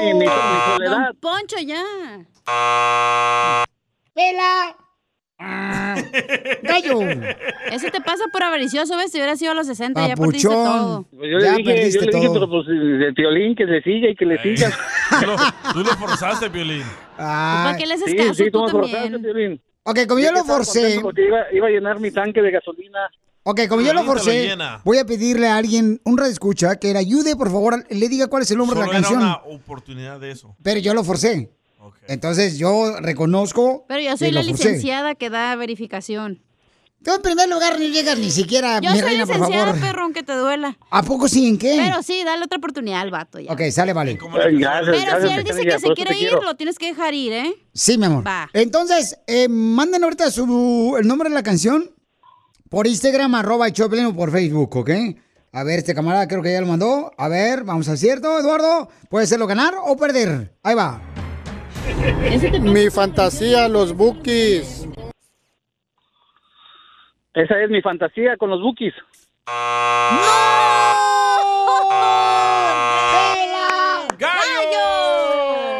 [0.00, 0.28] Dije mi, mi- mi
[0.74, 1.06] soledad.
[1.08, 1.84] Don Poncho, ya.
[4.14, 4.76] ¡Pela!
[6.62, 7.00] ¡Gallo!
[7.70, 9.12] Ese te pasa por avaricioso, ¿ves?
[9.12, 10.64] Si hubiera sido a los 60, ya perdiste Papuchón.
[10.64, 11.06] todo.
[11.16, 14.16] Pues yo le dije, yo le dije, pero pues el violín que le siga y
[14.16, 14.70] que le siga.
[15.20, 15.36] Tú lo,
[15.72, 16.82] tú lo forzaste, Piolín.
[17.18, 18.90] Ah, qué le haces sí, caso sí, tú tú me también?
[19.12, 19.62] forzaste, Piolín.
[19.84, 20.98] Ok, como yo lo forcé.
[21.00, 22.98] Porque iba, iba a llenar mi tanque de gasolina.
[23.44, 24.80] Ok, como yo lo Piolín lo forcé, llena.
[24.84, 28.42] voy a pedirle a alguien, un escucha, que le ayude, por favor, le diga cuál
[28.42, 29.22] es el nombre Solo de la era canción.
[29.22, 30.54] una oportunidad de eso.
[30.62, 31.50] Pero yo lo forcé.
[32.08, 33.84] Entonces yo reconozco.
[33.86, 36.42] Pero yo soy la licenciada que da verificación.
[37.04, 40.02] Tú en primer lugar ni llegas ni siquiera, Yo mi soy reina, por licenciada, perro,
[40.02, 40.76] aunque te duela.
[40.90, 41.46] ¿A poco sí?
[41.46, 41.76] ¿En qué?
[41.80, 43.52] Pero sí, dale otra oportunidad al vato ya.
[43.52, 44.18] Ok, sale, vale.
[44.18, 47.54] Pero si él dice que se quiere ir, lo tienes que dejar ir, ¿eh?
[47.72, 48.26] Sí, mi amor.
[48.26, 48.50] Va.
[48.52, 51.88] Entonces, eh, manden ahorita su, el nombre de la canción
[52.68, 54.90] por Instagram, arroba Choplin o por Facebook, ¿ok?
[55.52, 57.12] A ver, este camarada creo que ya lo mandó.
[57.16, 58.88] A ver, vamos a cierto, Eduardo.
[59.08, 60.52] ¿Puede serlo ganar o perder?
[60.64, 61.00] Ahí va.
[62.60, 64.88] Mi fantasía, los bookies.
[67.38, 68.94] Esa es mi fantasía con los Bookies.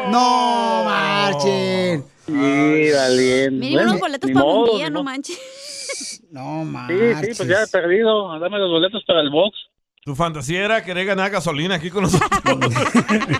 [0.09, 2.05] No, marchen.
[2.25, 3.51] Sí, valiente.
[3.51, 5.37] Mínimo Bueno, unos boletos para un día, no manches.
[6.31, 8.39] No, Sí, sí, pues ya he perdido.
[8.39, 9.57] Dame los boletos para el box.
[10.05, 12.29] Tu fantasía era querer ganar gasolina aquí con nosotros.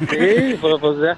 [0.09, 1.17] Sí, pero pues ya.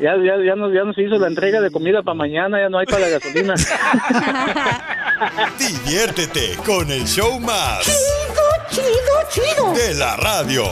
[0.00, 2.78] Ya, ya, ya, nos, ya nos hizo la entrega de comida para mañana, ya no
[2.78, 3.54] hay para la gasolina.
[5.58, 7.84] Diviértete con el show más.
[7.84, 8.88] Chido, chido,
[9.30, 9.74] chido.
[9.74, 10.64] De la radio.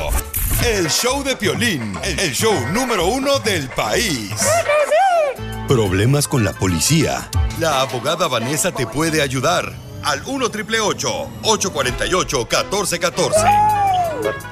[0.66, 4.32] El show de Piolín, el show número uno del país.
[5.68, 7.28] Problemas con la policía.
[7.60, 9.74] La abogada Vanessa te puede ayudar.
[10.04, 13.46] Al 1 848 1414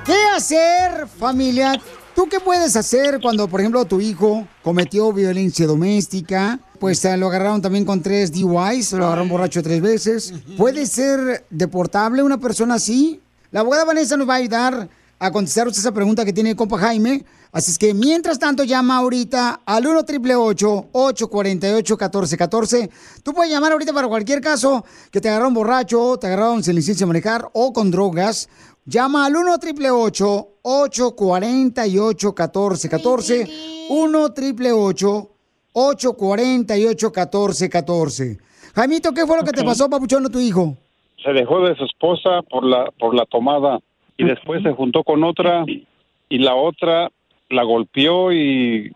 [0.05, 1.81] ¿Qué hacer, familia?
[2.17, 6.59] ¿Tú qué puedes hacer cuando, por ejemplo, tu hijo cometió violencia doméstica?
[6.81, 10.33] Pues eh, lo agarraron también con tres DUIs, lo agarraron borracho tres veces.
[10.57, 13.21] ¿Puede ser deportable una persona así?
[13.51, 14.89] La abogada Vanessa nos va a ayudar
[15.19, 17.23] a contestar esa pregunta que tiene el compa Jaime.
[17.53, 22.91] Así es que mientras tanto llama ahorita al 1 848 1414
[23.23, 27.05] Tú puedes llamar ahorita para cualquier caso que te agarraron borracho, te agarraron sin licencia
[27.05, 28.49] de manejar o con drogas.
[28.87, 33.47] Llama al 1 848 848 1414
[33.91, 35.31] 1 848
[35.73, 38.39] 848 1414
[38.75, 39.67] Jaimito, ¿qué fue lo que te Ok.
[39.67, 40.77] pasó, papuchón, a tu hijo?
[41.25, 43.81] Se dejó de su esposa por la por la tomada
[44.17, 45.65] y después se juntó con otra
[46.29, 47.11] y la otra
[47.51, 48.91] la golpeó y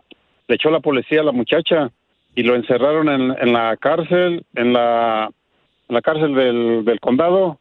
[0.49, 1.91] le echó la policía a la muchacha
[2.35, 5.31] y lo encerraron en, en la cárcel, en la,
[5.89, 7.60] en la cárcel del, del condado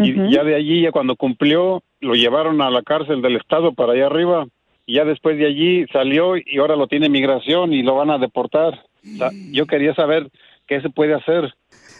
[0.00, 3.92] y ya de allí, ya cuando cumplió, lo llevaron a la cárcel del estado para
[3.92, 4.46] allá arriba
[4.86, 8.18] y ya después de allí salió y ahora lo tiene migración y lo van a
[8.18, 8.84] deportar.
[9.14, 10.30] O sea, yo quería saber
[10.66, 11.54] qué se puede hacer.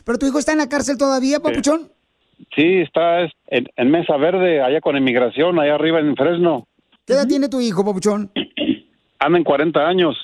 [0.04, 1.90] ¿Pero tu hijo está en la cárcel todavía, papuchón?
[2.56, 6.66] Sí, está es- en, en Mesa Verde, allá con inmigración, allá arriba en Fresno.
[7.06, 8.30] ¿Qué edad tiene tu hijo, papuchón?
[9.18, 10.16] Anda en 40 años.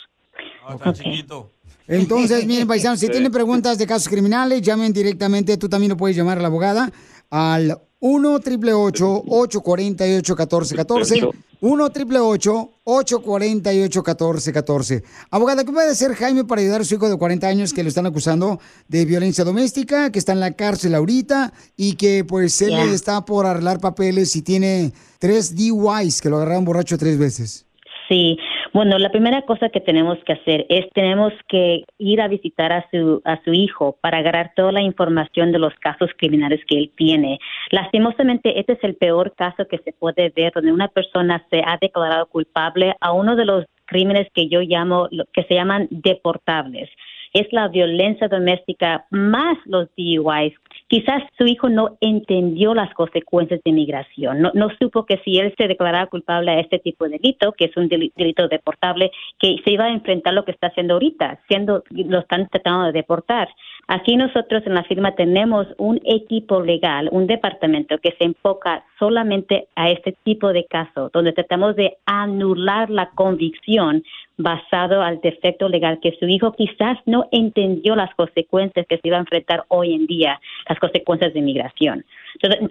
[1.88, 3.12] Entonces, miren, paisanos, si Sí.
[3.12, 5.56] tienen preguntas de casos criminales, llamen directamente.
[5.56, 6.90] Tú también lo puedes llamar a la abogada
[7.30, 11.28] al 1 888 848 1414
[11.60, 17.16] 1 888 848 1414 Abogada, ¿qué puede hacer Jaime para ayudar a su hijo de
[17.16, 21.52] 40 años que lo están acusando de violencia doméstica, que está en la cárcel ahorita
[21.76, 26.64] y que pues él está por arreglar papeles y tiene tres DUIs que lo agarraron
[26.64, 27.66] borracho tres veces?
[28.08, 28.36] Sí,
[28.76, 32.86] bueno, la primera cosa que tenemos que hacer es tenemos que ir a visitar a
[32.90, 36.92] su a su hijo para agarrar toda la información de los casos criminales que él
[36.94, 37.38] tiene.
[37.70, 41.78] Lastimosamente, este es el peor caso que se puede ver donde una persona se ha
[41.80, 46.90] declarado culpable a uno de los crímenes que yo llamo que se llaman deportables.
[47.36, 50.54] Es la violencia doméstica más los DUIs.
[50.88, 55.52] Quizás su hijo no entendió las consecuencias de inmigración, no, no supo que si él
[55.58, 59.10] se declaraba culpable a este tipo de delito, que es un deli- delito deportable,
[59.40, 62.92] que se iba a enfrentar lo que está haciendo ahorita, siendo lo están tratando de
[62.92, 63.48] deportar.
[63.88, 69.68] Aquí nosotros en la firma tenemos un equipo legal, un departamento que se enfoca solamente
[69.76, 74.02] a este tipo de casos, donde tratamos de anular la convicción
[74.38, 79.18] basado al defecto legal que su hijo quizás no entendió las consecuencias que se iba
[79.18, 82.04] a enfrentar hoy en día, las consecuencias de inmigración.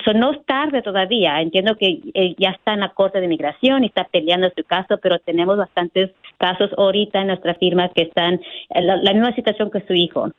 [0.03, 1.41] So, no es tarde todavía.
[1.41, 4.99] Entiendo que eh, ya está en la Corte de Inmigración y está peleando su caso,
[5.01, 9.71] pero tenemos bastantes casos ahorita en nuestra firma que están en la, la misma situación
[9.71, 10.29] que su hijo.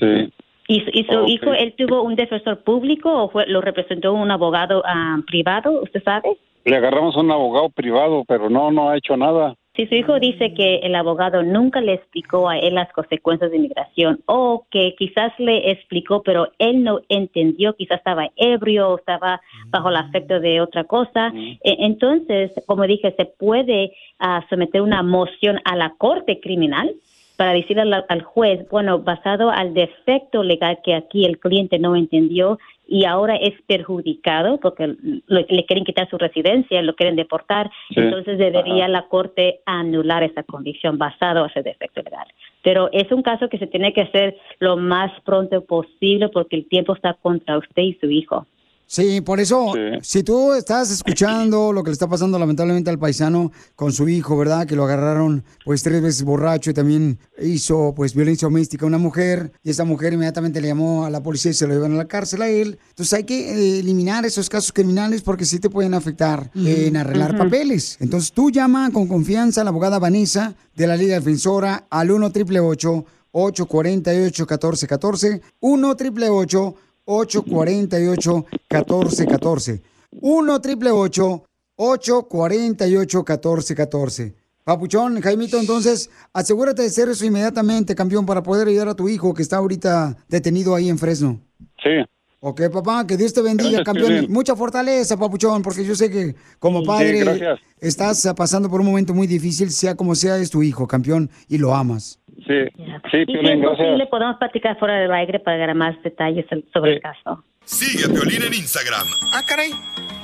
[0.00, 0.32] Sí.
[0.68, 1.28] ¿Y, su- y su Ok.
[1.28, 5.82] hijo, él tuvo un defensor público o fue, lo representó un abogado ah, privado?
[5.82, 6.36] ¿Usted sabe?
[6.64, 9.54] Le agarramos a un abogado privado, pero no, no ha hecho nada.
[9.76, 13.56] Si su hijo dice que el abogado nunca le explicó a él las consecuencias de
[13.56, 19.40] inmigración o que quizás le explicó pero él no entendió, quizás estaba ebrio o estaba
[19.68, 25.02] bajo el afecto de otra cosa, e- entonces, como dije, se puede ah, someter una
[25.02, 26.92] moción a la corte criminal
[27.40, 31.96] para decirle al, al juez, bueno, basado al defecto legal que aquí el cliente no
[31.96, 34.88] entendió y ahora es perjudicado porque
[35.26, 37.94] lo- le quieren quitar su residencia, lo quieren deportar, Sí.
[38.00, 38.88] entonces debería Ajá.
[38.92, 42.26] la corte anular esa convicción basado en ese defecto legal.
[42.62, 46.68] Pero es un caso que se tiene que hacer lo más pronto posible porque el
[46.68, 48.46] tiempo está contra usted y su hijo.
[48.92, 49.72] Sí, por eso,
[50.02, 54.36] si tú estás escuchando lo que le está pasando lamentablemente al paisano con su hijo,
[54.36, 54.66] ¿verdad?
[54.66, 58.98] Que lo agarraron pues tres veces borracho y también hizo pues violencia doméstica a una
[58.98, 61.98] mujer y esa mujer inmediatamente le llamó a la policía y se lo llevan a
[61.98, 62.80] la cárcel a él.
[62.88, 67.96] Entonces hay que eliminar esos casos criminales porque sí te pueden afectar en arreglar papeles.
[68.00, 72.26] Entonces tú llama con confianza a la abogada Vanessa de la Liga Defensora al 1
[72.26, 76.74] 888 848 1414 1 888
[77.10, 79.82] 848-1414.
[80.20, 81.44] 1 888
[81.80, 84.34] 848-1414.
[84.64, 89.32] Papuchón, Jaimito, entonces asegúrate de hacer eso inmediatamente, campeón, para poder ayudar a tu hijo
[89.32, 91.40] que está ahorita detenido ahí en Fresno.
[91.82, 92.04] Sí.
[92.40, 94.08] Ok, papá, que Dios te bendiga, Gracias, campeón.
[94.08, 94.32] Piolín.
[94.32, 97.58] Mucha fortaleza, papuchón, porque yo sé que como padre gracias.
[97.80, 101.56] estás pasando por un momento muy difícil, sea como sea, es tu hijo, campeón, y
[101.58, 102.19] lo amas.
[102.50, 102.68] Sí,
[103.10, 106.94] sí, Y si es posible, podemos platicar fuera del aire para dar más detalles sobre
[106.94, 107.44] el caso.
[107.64, 109.70] Sigue a Piolín en Instagram, Ah, caray.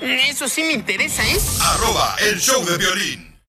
[0.00, 1.38] Eso sí me interesa, ¿eh?
[1.62, 3.35] arroba el show de violín.